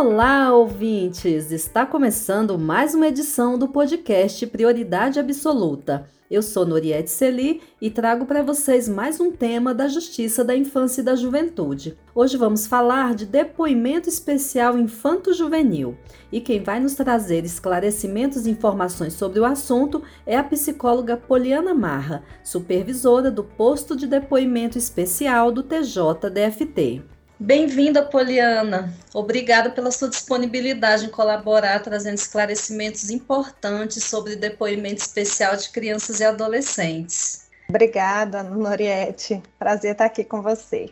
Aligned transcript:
Olá, 0.00 0.54
ouvintes! 0.54 1.50
Está 1.50 1.84
começando 1.84 2.56
mais 2.56 2.94
uma 2.94 3.08
edição 3.08 3.58
do 3.58 3.66
podcast 3.66 4.46
Prioridade 4.46 5.18
Absoluta. 5.18 6.08
Eu 6.30 6.40
sou 6.40 6.64
Noriette 6.64 7.10
Celi 7.10 7.60
e 7.82 7.90
trago 7.90 8.24
para 8.24 8.40
vocês 8.40 8.88
mais 8.88 9.18
um 9.18 9.32
tema 9.32 9.74
da 9.74 9.88
Justiça 9.88 10.44
da 10.44 10.56
Infância 10.56 11.00
e 11.00 11.04
da 11.04 11.16
Juventude. 11.16 11.98
Hoje 12.14 12.36
vamos 12.36 12.64
falar 12.64 13.12
de 13.12 13.26
depoimento 13.26 14.08
especial 14.08 14.78
infanto-juvenil. 14.78 15.98
E 16.30 16.40
quem 16.40 16.62
vai 16.62 16.78
nos 16.78 16.94
trazer 16.94 17.44
esclarecimentos 17.44 18.46
e 18.46 18.50
informações 18.50 19.14
sobre 19.14 19.40
o 19.40 19.44
assunto 19.44 20.00
é 20.24 20.36
a 20.36 20.44
psicóloga 20.44 21.16
Poliana 21.16 21.74
Marra, 21.74 22.22
supervisora 22.44 23.32
do 23.32 23.42
posto 23.42 23.96
de 23.96 24.06
depoimento 24.06 24.78
especial 24.78 25.50
do 25.50 25.64
TJDFT. 25.64 27.17
Bem-vinda, 27.40 28.02
Poliana. 28.02 28.92
Obrigada 29.14 29.70
pela 29.70 29.92
sua 29.92 30.08
disponibilidade 30.08 31.06
em 31.06 31.08
colaborar, 31.08 31.80
trazendo 31.80 32.16
esclarecimentos 32.16 33.10
importantes 33.10 34.02
sobre 34.02 34.34
depoimento 34.34 35.02
especial 35.02 35.56
de 35.56 35.68
crianças 35.70 36.18
e 36.18 36.24
adolescentes. 36.24 37.48
Obrigada, 37.68 38.42
Noriette. 38.42 39.40
Prazer 39.56 39.92
estar 39.92 40.06
aqui 40.06 40.24
com 40.24 40.42
você. 40.42 40.90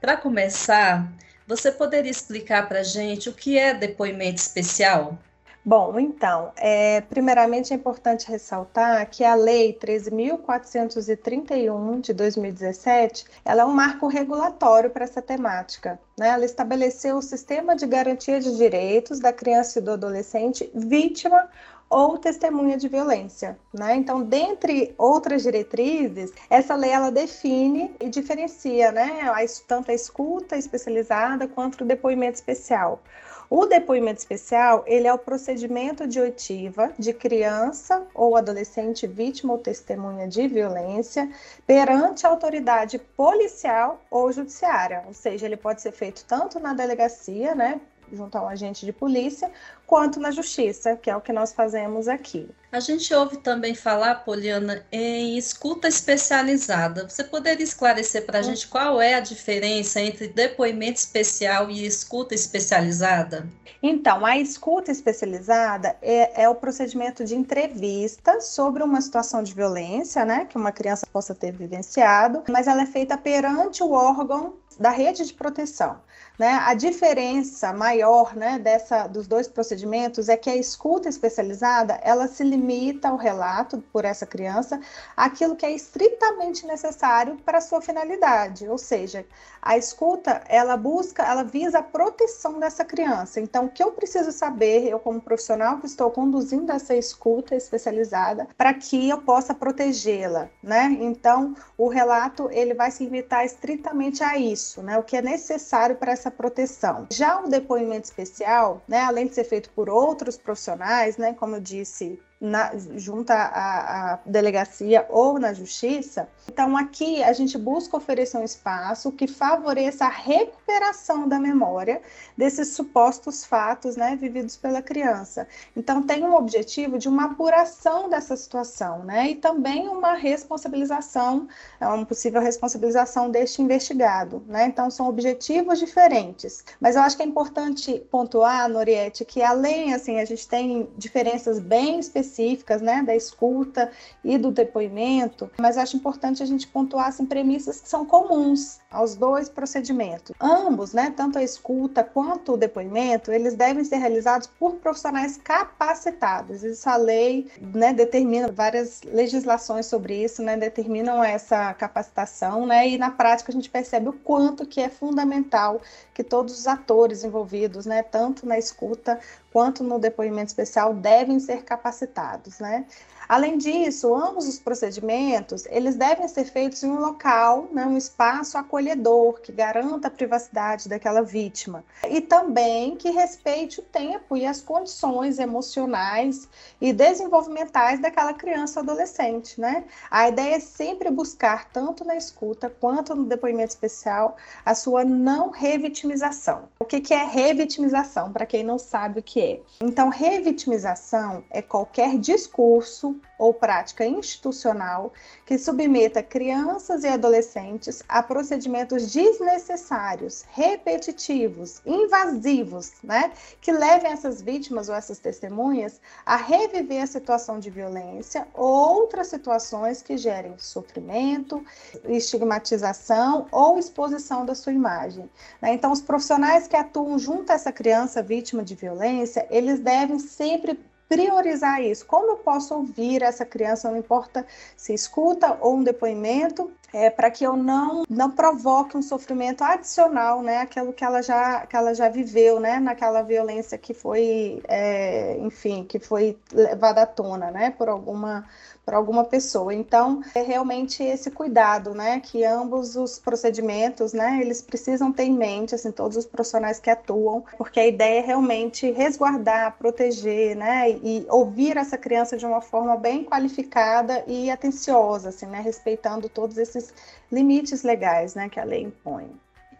Para 0.00 0.16
começar, 0.16 1.12
você 1.46 1.70
poderia 1.70 2.10
explicar 2.10 2.66
para 2.66 2.80
a 2.80 2.84
gente 2.84 3.28
o 3.28 3.34
que 3.34 3.58
é 3.58 3.74
depoimento 3.74 4.40
especial? 4.40 5.18
Bom, 5.66 5.98
então, 5.98 6.52
é, 6.56 7.00
primeiramente 7.00 7.72
é 7.72 7.76
importante 7.76 8.28
ressaltar 8.28 9.08
que 9.08 9.24
a 9.24 9.34
Lei 9.34 9.72
13.431 9.72 12.02
de 12.02 12.12
2017, 12.12 13.24
ela 13.42 13.62
é 13.62 13.64
um 13.64 13.72
marco 13.72 14.06
regulatório 14.06 14.90
para 14.90 15.04
essa 15.04 15.22
temática. 15.22 15.98
Né? 16.18 16.28
Ela 16.28 16.44
estabeleceu 16.44 17.16
o 17.16 17.22
sistema 17.22 17.74
de 17.74 17.86
garantia 17.86 18.38
de 18.40 18.54
direitos 18.58 19.20
da 19.20 19.32
criança 19.32 19.78
e 19.78 19.82
do 19.82 19.92
adolescente 19.92 20.70
vítima 20.74 21.48
ou 21.88 22.18
testemunha 22.18 22.76
de 22.76 22.88
violência, 22.88 23.58
né? 23.72 23.94
Então, 23.94 24.22
dentre 24.22 24.94
outras 24.98 25.42
diretrizes, 25.42 26.32
essa 26.50 26.74
lei 26.74 26.90
ela 26.90 27.10
define 27.10 27.94
e 28.00 28.08
diferencia, 28.08 28.90
né, 28.90 29.20
tanto 29.68 29.90
a 29.90 29.94
escuta 29.94 30.56
especializada 30.56 31.46
quanto 31.46 31.82
o 31.82 31.86
depoimento 31.86 32.34
especial. 32.34 33.00
O 33.50 33.66
depoimento 33.66 34.20
especial, 34.20 34.82
ele 34.86 35.06
é 35.06 35.12
o 35.12 35.18
procedimento 35.18 36.06
de 36.06 36.18
oitiva 36.18 36.92
de 36.98 37.12
criança 37.12 38.06
ou 38.14 38.36
adolescente 38.36 39.06
vítima 39.06 39.52
ou 39.52 39.58
testemunha 39.58 40.26
de 40.26 40.48
violência 40.48 41.30
perante 41.66 42.26
a 42.26 42.30
autoridade 42.30 42.98
policial 42.98 44.00
ou 44.10 44.32
judiciária, 44.32 45.04
ou 45.06 45.12
seja, 45.12 45.46
ele 45.46 45.56
pode 45.56 45.82
ser 45.82 45.92
feito 45.92 46.24
tanto 46.26 46.58
na 46.58 46.72
delegacia, 46.72 47.54
né, 47.54 47.80
junto 48.12 48.36
a 48.36 48.42
um 48.42 48.48
agente 48.48 48.84
de 48.84 48.92
polícia, 48.92 49.50
quanto 49.86 50.20
na 50.20 50.30
justiça, 50.30 50.96
que 50.96 51.10
é 51.10 51.16
o 51.16 51.20
que 51.20 51.32
nós 51.32 51.52
fazemos 51.52 52.08
aqui. 52.08 52.48
A 52.72 52.80
gente 52.80 53.12
ouve 53.14 53.36
também 53.36 53.74
falar, 53.74 54.16
Poliana, 54.24 54.84
em 54.90 55.36
escuta 55.36 55.86
especializada. 55.86 57.08
Você 57.08 57.22
poderia 57.22 57.64
esclarecer 57.64 58.26
para 58.26 58.38
a 58.38 58.40
hum. 58.40 58.44
gente 58.44 58.68
qual 58.68 59.00
é 59.00 59.14
a 59.14 59.20
diferença 59.20 60.00
entre 60.00 60.28
depoimento 60.28 60.98
especial 60.98 61.70
e 61.70 61.86
escuta 61.86 62.34
especializada? 62.34 63.46
Então, 63.86 64.24
a 64.24 64.38
escuta 64.38 64.90
especializada 64.90 65.94
é, 66.00 66.44
é, 66.44 66.48
o 66.48 66.54
procedimento 66.54 67.22
de 67.22 67.36
entrevista 67.36 68.40
sobre 68.40 68.82
uma 68.82 68.98
situação 68.98 69.42
de 69.42 69.52
violência, 69.52 70.24
né, 70.24 70.46
que 70.46 70.56
uma 70.56 70.72
criança 70.72 71.06
possa 71.12 71.34
ter 71.34 71.52
vivenciado, 71.52 72.42
mas 72.48 72.66
ela 72.66 72.80
é 72.80 72.86
feita 72.86 73.18
perante 73.18 73.82
o 73.82 73.92
órgão 73.92 74.54
da 74.80 74.88
rede 74.88 75.26
de 75.26 75.34
proteção. 75.34 75.98
Né? 76.36 76.58
A 76.64 76.74
diferença 76.74 77.72
maior 77.72 78.34
né, 78.34 78.58
dessa, 78.58 79.06
dos 79.06 79.28
dois 79.28 79.46
procedimentos 79.46 80.28
é 80.28 80.36
que 80.36 80.50
a 80.50 80.56
escuta 80.56 81.08
especializada 81.08 82.00
ela 82.02 82.26
se 82.26 82.42
limita 82.42 83.08
ao 83.08 83.16
relato 83.16 83.82
por 83.92 84.04
essa 84.04 84.26
criança 84.26 84.80
aquilo 85.16 85.54
que 85.54 85.64
é 85.64 85.70
estritamente 85.70 86.66
necessário 86.66 87.36
para 87.44 87.60
sua 87.60 87.80
finalidade, 87.80 88.68
ou 88.68 88.78
seja, 88.78 89.24
a 89.62 89.78
escuta 89.78 90.42
ela 90.46 90.76
busca, 90.76 91.22
ela 91.22 91.42
visa 91.42 91.78
a 91.78 91.82
proteção 91.82 92.58
dessa 92.58 92.84
criança. 92.84 93.40
Então, 93.40 93.64
o 93.64 93.70
que 93.70 93.82
eu 93.82 93.92
preciso 93.92 94.30
saber, 94.30 94.86
eu 94.86 94.98
como 94.98 95.20
profissional 95.20 95.78
que 95.78 95.86
estou 95.86 96.10
conduzindo 96.10 96.70
essa 96.70 96.94
escuta 96.94 97.54
especializada, 97.54 98.46
para 98.58 98.74
que 98.74 99.08
eu 99.08 99.22
possa 99.22 99.54
protegê-la, 99.54 100.50
né? 100.62 100.96
Então, 101.00 101.54
o 101.78 101.88
relato 101.88 102.50
ele 102.50 102.74
vai 102.74 102.90
se 102.90 103.04
limitar 103.04 103.44
estritamente 103.44 104.22
a 104.22 104.36
isso, 104.36 104.82
né? 104.82 104.98
O 104.98 105.02
que 105.02 105.16
é 105.16 105.22
necessário 105.22 105.96
para 105.96 106.12
essa 106.24 106.30
proteção. 106.30 107.06
Já 107.12 107.40
o 107.42 107.48
depoimento 107.48 108.06
especial, 108.06 108.82
né, 108.88 109.00
além 109.02 109.26
de 109.26 109.34
ser 109.34 109.44
feito 109.44 109.68
por 109.70 109.90
outros 109.90 110.36
profissionais, 110.38 111.18
né, 111.18 111.34
como 111.34 111.56
eu 111.56 111.60
disse, 111.60 112.18
na, 112.44 112.72
junto 112.96 113.30
à, 113.30 113.36
à, 113.36 114.18
delegacia 114.26 115.06
ou 115.08 115.38
na 115.38 115.54
justiça. 115.54 116.28
Então, 116.46 116.76
aqui 116.76 117.22
a 117.24 117.32
gente 117.32 117.56
busca 117.56 117.96
oferecer 117.96 118.36
um 118.36 118.44
espaço 118.44 119.10
que 119.10 119.26
favoreça 119.26 120.04
a 120.04 120.10
recuperação 120.10 121.26
da 121.26 121.40
memória 121.40 122.02
desses 122.36 122.74
supostos 122.74 123.46
fatos 123.46 123.96
né, 123.96 124.14
vividos 124.14 124.56
pela 124.58 124.82
criança. 124.82 125.48
Então, 125.74 126.02
tem 126.02 126.22
um 126.22 126.34
objetivo 126.34 126.98
de 126.98 127.08
uma 127.08 127.24
apuração 127.24 128.10
dessa 128.10 128.36
situação, 128.36 129.04
né? 129.04 129.30
E 129.30 129.36
também 129.36 129.88
uma 129.88 130.12
responsabilização, 130.12 131.48
é 131.80 131.86
uma 131.86 132.04
possível 132.04 132.42
responsabilização 132.42 133.30
deste 133.30 133.62
investigado, 133.62 134.42
né? 134.46 134.66
Então, 134.66 134.90
são 134.90 135.08
objetivos 135.08 135.78
diferentes. 135.78 136.62
Mas 136.78 136.94
eu 136.94 137.02
acho 137.02 137.16
que 137.16 137.22
é 137.22 137.26
importante 137.26 138.04
pontuar, 138.10 138.68
Noriette, 138.68 139.24
que 139.24 139.42
além, 139.42 139.94
assim, 139.94 140.20
a 140.20 140.24
gente 140.26 140.46
tem 140.46 140.90
diferenças 140.98 141.58
bem 141.58 141.98
específicas 141.98 142.33
específicas, 142.34 142.82
né, 142.82 143.02
da 143.02 143.14
escuta 143.14 143.90
e 144.22 144.36
do 144.36 144.50
depoimento, 144.50 145.50
mas 145.58 145.78
acho 145.78 145.96
importante 145.96 146.42
a 146.42 146.46
gente 146.46 146.66
pontuar 146.66 147.08
assim, 147.08 147.24
premissas 147.24 147.80
que 147.80 147.88
são 147.88 148.04
comuns 148.04 148.80
aos 148.90 149.14
dois 149.14 149.48
procedimentos. 149.48 150.34
Ambos, 150.40 150.92
né, 150.92 151.12
tanto 151.16 151.38
a 151.38 151.42
escuta 151.42 152.02
quanto 152.02 152.52
o 152.52 152.56
depoimento, 152.56 153.32
eles 153.32 153.54
devem 153.54 153.84
ser 153.84 153.96
realizados 153.96 154.46
por 154.46 154.74
profissionais 154.76 155.36
capacitados. 155.36 156.62
Isso 156.62 156.88
a 156.88 156.96
lei, 156.96 157.50
né, 157.60 157.92
determina 157.92 158.50
várias 158.50 159.02
legislações 159.02 159.86
sobre 159.86 160.24
isso, 160.24 160.42
né, 160.42 160.56
determinam 160.56 161.22
essa 161.22 161.72
capacitação, 161.74 162.66
né, 162.66 162.88
e 162.88 162.98
na 162.98 163.10
prática 163.10 163.50
a 163.50 163.54
gente 163.54 163.70
percebe 163.70 164.08
o 164.08 164.12
quanto 164.12 164.66
que 164.66 164.80
é 164.80 164.88
fundamental 164.88 165.80
que 166.12 166.24
todos 166.24 166.58
os 166.58 166.66
atores 166.66 167.24
envolvidos, 167.24 167.86
né, 167.86 168.02
tanto 168.02 168.46
na 168.46 168.58
escuta 168.58 169.18
quanto 169.54 169.84
no 169.84 170.00
depoimento 170.00 170.48
especial 170.48 170.92
devem 170.92 171.38
ser 171.38 171.62
capacitados, 171.62 172.58
né? 172.58 172.84
Além 173.28 173.58
disso, 173.58 174.14
ambos 174.14 174.46
os 174.46 174.58
procedimentos, 174.58 175.66
eles 175.66 175.96
devem 175.96 176.28
ser 176.28 176.44
feitos 176.44 176.82
em 176.82 176.90
um 176.90 176.98
local, 176.98 177.68
né, 177.72 177.86
um 177.86 177.96
espaço 177.96 178.58
acolhedor, 178.58 179.40
que 179.40 179.52
garanta 179.52 180.08
a 180.08 180.10
privacidade 180.10 180.88
daquela 180.88 181.22
vítima. 181.22 181.84
E 182.08 182.20
também 182.20 182.96
que 182.96 183.10
respeite 183.10 183.80
o 183.80 183.82
tempo 183.82 184.36
e 184.36 184.46
as 184.46 184.60
condições 184.60 185.38
emocionais 185.38 186.48
e 186.80 186.92
desenvolvimentais 186.92 188.00
daquela 188.00 188.34
criança 188.34 188.80
ou 188.80 188.84
adolescente, 188.84 189.60
né? 189.60 189.84
A 190.10 190.28
ideia 190.28 190.56
é 190.56 190.60
sempre 190.60 191.10
buscar, 191.10 191.70
tanto 191.70 192.04
na 192.04 192.16
escuta 192.16 192.68
quanto 192.68 193.14
no 193.14 193.24
depoimento 193.24 193.70
especial, 193.70 194.36
a 194.64 194.74
sua 194.74 195.04
não 195.04 195.50
revitimização. 195.50 196.68
O 196.78 196.84
que, 196.84 197.00
que 197.00 197.14
é 197.14 197.24
revitimização, 197.24 198.32
para 198.32 198.46
quem 198.46 198.62
não 198.62 198.78
sabe 198.78 199.20
o 199.20 199.22
que 199.22 199.40
é? 199.40 199.60
Então, 199.80 200.08
revitimização 200.08 201.44
é 201.50 201.62
qualquer 201.62 202.18
discurso 202.18 203.13
ou 203.38 203.52
prática 203.52 204.06
institucional 204.06 205.12
que 205.44 205.58
submeta 205.58 206.22
crianças 206.22 207.04
e 207.04 207.08
adolescentes 207.08 208.02
a 208.08 208.22
procedimentos 208.22 209.12
desnecessários, 209.12 210.44
repetitivos, 210.52 211.82
invasivos, 211.84 212.92
né, 213.02 213.32
que 213.60 213.72
levem 213.72 214.12
essas 214.12 214.40
vítimas 214.40 214.88
ou 214.88 214.94
essas 214.94 215.18
testemunhas 215.18 216.00
a 216.24 216.36
reviver 216.36 217.02
a 217.02 217.06
situação 217.06 217.58
de 217.58 217.70
violência 217.70 218.46
ou 218.54 218.66
outras 218.66 219.28
situações 219.28 220.02
que 220.02 220.16
gerem 220.16 220.54
sofrimento, 220.58 221.64
estigmatização 222.08 223.46
ou 223.50 223.78
exposição 223.78 224.44
da 224.46 224.54
sua 224.54 224.72
imagem. 224.72 225.28
Né? 225.60 225.74
Então, 225.74 225.92
os 225.92 226.00
profissionais 226.00 226.66
que 226.66 226.76
atuam 226.76 227.18
junto 227.18 227.50
a 227.50 227.54
essa 227.54 227.72
criança 227.72 228.22
vítima 228.22 228.62
de 228.62 228.74
violência, 228.74 229.46
eles 229.50 229.80
devem 229.80 230.18
sempre 230.18 230.78
priorizar 231.08 231.82
isso. 231.82 232.06
Como 232.06 232.32
eu 232.32 232.36
posso 232.36 232.74
ouvir 232.74 233.22
essa 233.22 233.44
criança, 233.44 233.90
não 233.90 233.98
importa 233.98 234.46
se 234.76 234.92
escuta 234.94 235.56
ou 235.60 235.76
um 235.76 235.82
depoimento, 235.82 236.70
é, 236.92 237.10
para 237.10 237.28
que 237.30 237.44
eu 237.44 237.56
não 237.56 238.04
não 238.08 238.30
provoque 238.30 238.96
um 238.96 239.02
sofrimento 239.02 239.64
adicional, 239.64 240.42
né, 240.42 240.58
aquilo 240.58 240.92
que 240.92 241.04
ela 241.04 241.22
já 241.22 241.66
que 241.66 241.74
ela 241.76 241.92
já 241.92 242.08
viveu, 242.08 242.60
né, 242.60 242.78
naquela 242.78 243.22
violência 243.22 243.76
que 243.76 243.92
foi, 243.92 244.62
é, 244.68 245.36
enfim, 245.38 245.84
que 245.84 245.98
foi 245.98 246.38
levada 246.52 247.02
à 247.02 247.06
tona, 247.06 247.50
né, 247.50 247.70
por 247.70 247.88
alguma 247.88 248.44
para 248.84 248.96
alguma 248.96 249.24
pessoa. 249.24 249.72
Então, 249.74 250.22
é 250.34 250.42
realmente 250.42 251.02
esse 251.02 251.30
cuidado, 251.30 251.94
né, 251.94 252.20
que 252.20 252.44
ambos 252.44 252.96
os 252.96 253.18
procedimentos, 253.18 254.12
né, 254.12 254.38
eles 254.40 254.60
precisam 254.60 255.12
ter 255.12 255.24
em 255.24 255.32
mente, 255.32 255.74
assim, 255.74 255.90
todos 255.90 256.16
os 256.16 256.26
profissionais 256.26 256.78
que 256.78 256.90
atuam, 256.90 257.44
porque 257.56 257.80
a 257.80 257.86
ideia 257.86 258.20
é 258.20 258.26
realmente 258.26 258.90
resguardar, 258.90 259.76
proteger, 259.78 260.56
né, 260.56 260.90
e 260.90 261.26
ouvir 261.30 261.76
essa 261.76 261.96
criança 261.96 262.36
de 262.36 262.44
uma 262.44 262.60
forma 262.60 262.96
bem 262.96 263.24
qualificada 263.24 264.22
e 264.26 264.50
atenciosa, 264.50 265.30
assim, 265.30 265.46
né, 265.46 265.60
respeitando 265.60 266.28
todos 266.28 266.58
esses 266.58 266.92
limites 267.32 267.82
legais, 267.82 268.34
né, 268.34 268.48
que 268.48 268.60
a 268.60 268.64
lei 268.64 268.82
impõe. 268.82 269.30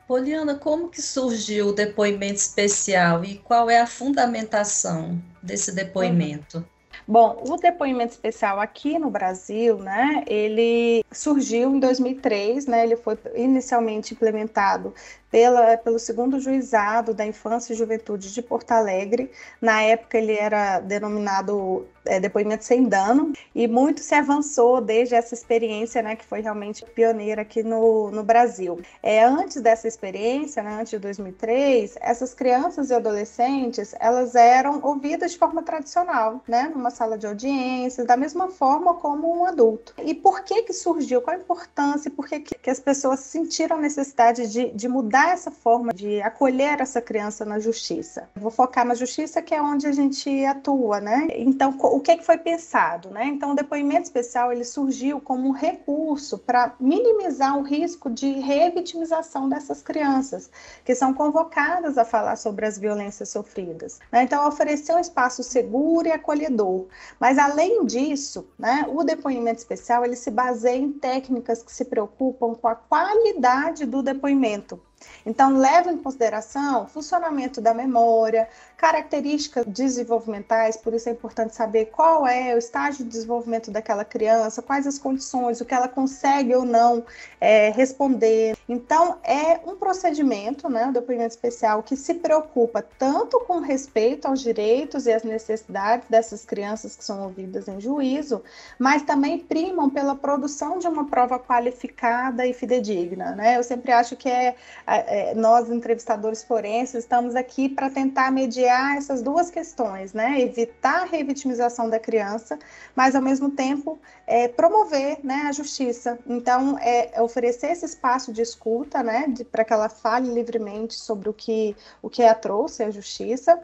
Poliana, 0.06 0.54
como 0.54 0.90
que 0.90 1.00
surgiu 1.00 1.68
o 1.68 1.72
depoimento 1.72 2.34
especial 2.34 3.24
e 3.24 3.38
qual 3.38 3.70
é 3.70 3.80
a 3.80 3.86
fundamentação 3.86 5.18
desse 5.42 5.72
depoimento? 5.72 6.64
Bom, 7.06 7.42
o 7.46 7.56
depoimento 7.58 8.12
especial 8.12 8.58
aqui 8.58 8.98
no 8.98 9.10
Brasil, 9.10 9.76
né, 9.78 10.24
ele 10.26 11.04
surgiu 11.12 11.74
em 11.74 11.78
2003, 11.78 12.66
né, 12.66 12.82
ele 12.82 12.96
foi 12.96 13.18
inicialmente 13.34 14.14
implementado 14.14 14.94
pela, 15.30 15.76
pelo 15.76 15.98
segundo 15.98 16.40
juizado 16.40 17.12
da 17.12 17.26
Infância 17.26 17.74
e 17.74 17.76
Juventude 17.76 18.32
de 18.32 18.40
Porto 18.40 18.72
Alegre. 18.72 19.30
Na 19.60 19.82
época 19.82 20.16
ele 20.16 20.32
era 20.32 20.80
denominado 20.80 21.86
é, 22.04 22.20
depoimento 22.20 22.64
sem 22.64 22.84
dano 22.84 23.32
e 23.54 23.66
muito 23.66 24.00
se 24.00 24.14
avançou 24.14 24.80
desde 24.80 25.14
essa 25.14 25.34
experiência, 25.34 26.02
né, 26.02 26.16
que 26.16 26.24
foi 26.24 26.40
realmente 26.40 26.84
pioneira 26.84 27.42
aqui 27.42 27.62
no, 27.62 28.10
no 28.10 28.22
Brasil. 28.22 28.80
É, 29.02 29.24
antes 29.24 29.60
dessa 29.60 29.88
experiência, 29.88 30.62
né, 30.62 30.78
antes 30.80 30.90
de 30.90 30.98
2003, 30.98 31.96
essas 32.00 32.34
crianças 32.34 32.90
e 32.90 32.94
adolescentes, 32.94 33.94
elas 33.98 34.34
eram 34.34 34.80
ouvidas 34.82 35.32
de 35.32 35.38
forma 35.38 35.62
tradicional, 35.62 36.42
né, 36.46 36.70
numa 36.74 36.90
sala 36.90 37.16
de 37.16 37.26
audiências, 37.26 38.06
da 38.06 38.16
mesma 38.16 38.48
forma 38.48 38.94
como 38.94 39.40
um 39.40 39.44
adulto. 39.44 39.94
E 40.02 40.14
por 40.14 40.42
que 40.42 40.62
que 40.62 40.72
surgiu? 40.72 41.20
Qual 41.20 41.36
a 41.36 41.38
importância? 41.38 42.10
Por 42.10 42.28
que, 42.28 42.40
que 42.40 42.70
as 42.70 42.80
pessoas 42.80 43.20
sentiram 43.20 43.76
a 43.76 43.80
necessidade 43.80 44.48
de, 44.48 44.70
de 44.70 44.88
mudar 44.88 45.32
essa 45.32 45.50
forma 45.50 45.92
de 45.92 46.20
acolher 46.22 46.80
essa 46.80 47.00
criança 47.00 47.44
na 47.44 47.58
justiça. 47.58 48.28
Vou 48.34 48.50
focar 48.50 48.84
na 48.84 48.94
justiça, 48.94 49.42
que 49.42 49.54
é 49.54 49.62
onde 49.62 49.86
a 49.86 49.92
gente 49.92 50.44
atua, 50.44 51.00
né? 51.00 51.28
Então, 51.36 51.72
o 51.94 52.00
que, 52.00 52.10
é 52.10 52.16
que 52.16 52.24
foi 52.24 52.38
pensado, 52.38 53.08
né? 53.10 53.24
Então, 53.26 53.52
o 53.52 53.54
depoimento 53.54 54.02
especial 54.02 54.50
ele 54.50 54.64
surgiu 54.64 55.20
como 55.20 55.48
um 55.48 55.52
recurso 55.52 56.36
para 56.38 56.74
minimizar 56.80 57.56
o 57.56 57.62
risco 57.62 58.10
de 58.10 58.32
revitimização 58.32 59.48
dessas 59.48 59.80
crianças, 59.80 60.50
que 60.84 60.92
são 60.92 61.14
convocadas 61.14 61.96
a 61.96 62.04
falar 62.04 62.34
sobre 62.34 62.66
as 62.66 62.76
violências 62.76 63.28
sofridas. 63.28 64.00
Né? 64.10 64.24
Então, 64.24 64.44
oferecer 64.48 64.92
um 64.92 64.98
espaço 64.98 65.44
seguro 65.44 66.08
e 66.08 66.10
acolhedor. 66.10 66.86
Mas, 67.20 67.38
além 67.38 67.86
disso, 67.86 68.44
né, 68.58 68.84
o 68.88 69.04
depoimento 69.04 69.60
especial 69.60 70.04
ele 70.04 70.16
se 70.16 70.32
baseia 70.32 70.76
em 70.76 70.92
técnicas 70.92 71.62
que 71.62 71.70
se 71.70 71.84
preocupam 71.84 72.56
com 72.56 72.66
a 72.66 72.74
qualidade 72.74 73.86
do 73.86 74.02
depoimento 74.02 74.80
então, 75.24 75.56
leva 75.58 75.90
em 75.90 75.98
consideração 75.98 76.84
o 76.84 76.86
funcionamento 76.86 77.60
da 77.60 77.74
memória, 77.74 78.48
características 78.76 79.64
desenvolvimentais, 79.66 80.76
por 80.76 80.94
isso 80.94 81.08
é 81.08 81.12
importante 81.12 81.54
saber 81.54 81.86
qual 81.86 82.26
é 82.26 82.54
o 82.54 82.58
estágio 82.58 83.04
de 83.04 83.10
desenvolvimento 83.10 83.70
daquela 83.70 84.04
criança, 84.04 84.62
quais 84.62 84.86
as 84.86 84.98
condições, 84.98 85.60
o 85.60 85.64
que 85.64 85.74
ela 85.74 85.88
consegue 85.88 86.54
ou 86.54 86.64
não 86.64 87.04
é, 87.40 87.70
responder. 87.70 88.56
Então, 88.68 89.18
é 89.22 89.60
um 89.64 89.76
procedimento, 89.76 90.68
né, 90.68 90.86
o 90.86 90.92
depoimento 90.92 91.34
especial, 91.34 91.82
que 91.82 91.96
se 91.96 92.14
preocupa 92.14 92.84
tanto 92.98 93.40
com 93.40 93.60
respeito 93.60 94.26
aos 94.26 94.40
direitos 94.40 95.06
e 95.06 95.12
às 95.12 95.22
necessidades 95.22 96.08
dessas 96.08 96.44
crianças 96.44 96.96
que 96.96 97.04
são 97.04 97.22
ouvidas 97.22 97.68
em 97.68 97.80
juízo, 97.80 98.42
mas 98.78 99.02
também 99.02 99.38
primam 99.38 99.88
pela 99.88 100.14
produção 100.14 100.78
de 100.78 100.86
uma 100.86 101.06
prova 101.06 101.38
qualificada 101.38 102.46
e 102.46 102.52
fidedigna. 102.52 103.34
Né? 103.34 103.56
Eu 103.56 103.62
sempre 103.62 103.92
acho 103.92 104.16
que 104.16 104.28
é 104.28 104.54
é, 104.86 105.34
nós, 105.34 105.70
entrevistadores 105.70 106.42
forenses, 106.42 107.04
estamos 107.04 107.34
aqui 107.34 107.68
para 107.68 107.90
tentar 107.90 108.30
mediar 108.30 108.63
essas 108.66 109.22
duas 109.22 109.50
questões, 109.50 110.12
né? 110.12 110.40
Evitar 110.40 111.02
a 111.02 111.04
revitimização 111.04 111.88
da 111.88 111.98
criança, 111.98 112.58
mas, 112.94 113.14
ao 113.14 113.22
mesmo 113.22 113.50
tempo, 113.50 113.98
é, 114.26 114.48
promover 114.48 115.18
né, 115.24 115.44
a 115.46 115.52
justiça. 115.52 116.18
Então, 116.26 116.78
é, 116.78 117.20
oferecer 117.20 117.72
esse 117.72 117.84
espaço 117.84 118.32
de 118.32 118.42
escuta, 118.42 119.02
né? 119.02 119.32
Para 119.50 119.64
que 119.64 119.72
ela 119.72 119.88
fale 119.88 120.32
livremente 120.32 120.94
sobre 120.94 121.28
o 121.28 121.32
que, 121.32 121.76
o 122.02 122.08
que 122.08 122.22
a 122.22 122.34
trouxe, 122.34 122.82
a 122.82 122.90
justiça, 122.90 123.60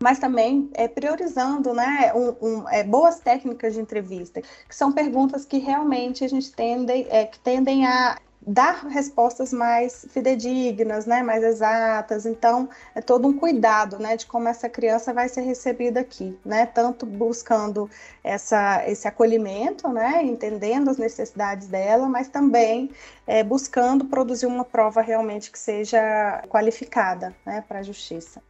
mas 0.00 0.18
também 0.18 0.70
é, 0.74 0.86
priorizando 0.86 1.74
né, 1.74 2.12
um, 2.14 2.46
um, 2.46 2.68
é, 2.68 2.84
boas 2.84 3.18
técnicas 3.18 3.74
de 3.74 3.80
entrevista, 3.80 4.40
que 4.40 4.74
são 4.74 4.92
perguntas 4.92 5.44
que 5.44 5.58
realmente 5.58 6.24
a 6.24 6.28
gente 6.28 6.52
tende, 6.52 7.06
é, 7.10 7.24
que 7.26 7.38
tendem 7.40 7.84
a 7.84 8.16
dar 8.48 8.86
respostas 8.86 9.52
mais 9.52 10.06
fidedignas, 10.08 11.04
né, 11.04 11.22
mais 11.22 11.44
exatas. 11.44 12.24
Então, 12.24 12.68
é 12.94 13.02
todo 13.02 13.28
um 13.28 13.36
cuidado, 13.36 13.98
né, 13.98 14.16
de 14.16 14.24
como 14.24 14.48
essa 14.48 14.70
criança 14.70 15.12
vai 15.12 15.28
ser 15.28 15.42
recebida 15.42 16.00
aqui, 16.00 16.36
né, 16.42 16.64
tanto 16.64 17.04
buscando 17.04 17.90
essa, 18.24 18.82
esse 18.88 19.06
acolhimento, 19.06 19.88
né, 19.88 20.22
entendendo 20.24 20.88
as 20.88 20.96
necessidades 20.96 21.68
dela, 21.68 22.08
mas 22.08 22.28
também 22.28 22.90
é, 23.26 23.44
buscando 23.44 24.06
produzir 24.06 24.46
uma 24.46 24.64
prova 24.64 25.02
realmente 25.02 25.50
que 25.50 25.58
seja 25.58 26.42
qualificada, 26.48 27.36
né, 27.44 27.62
para 27.68 27.80
a 27.80 27.82
justiça. 27.82 28.40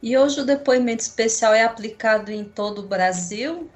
E 0.00 0.16
hoje 0.16 0.40
o 0.40 0.46
depoimento 0.46 1.02
especial 1.02 1.52
é 1.52 1.64
aplicado 1.64 2.30
em 2.30 2.44
todo 2.44 2.78
o 2.78 2.86
Brasil? 2.86 3.68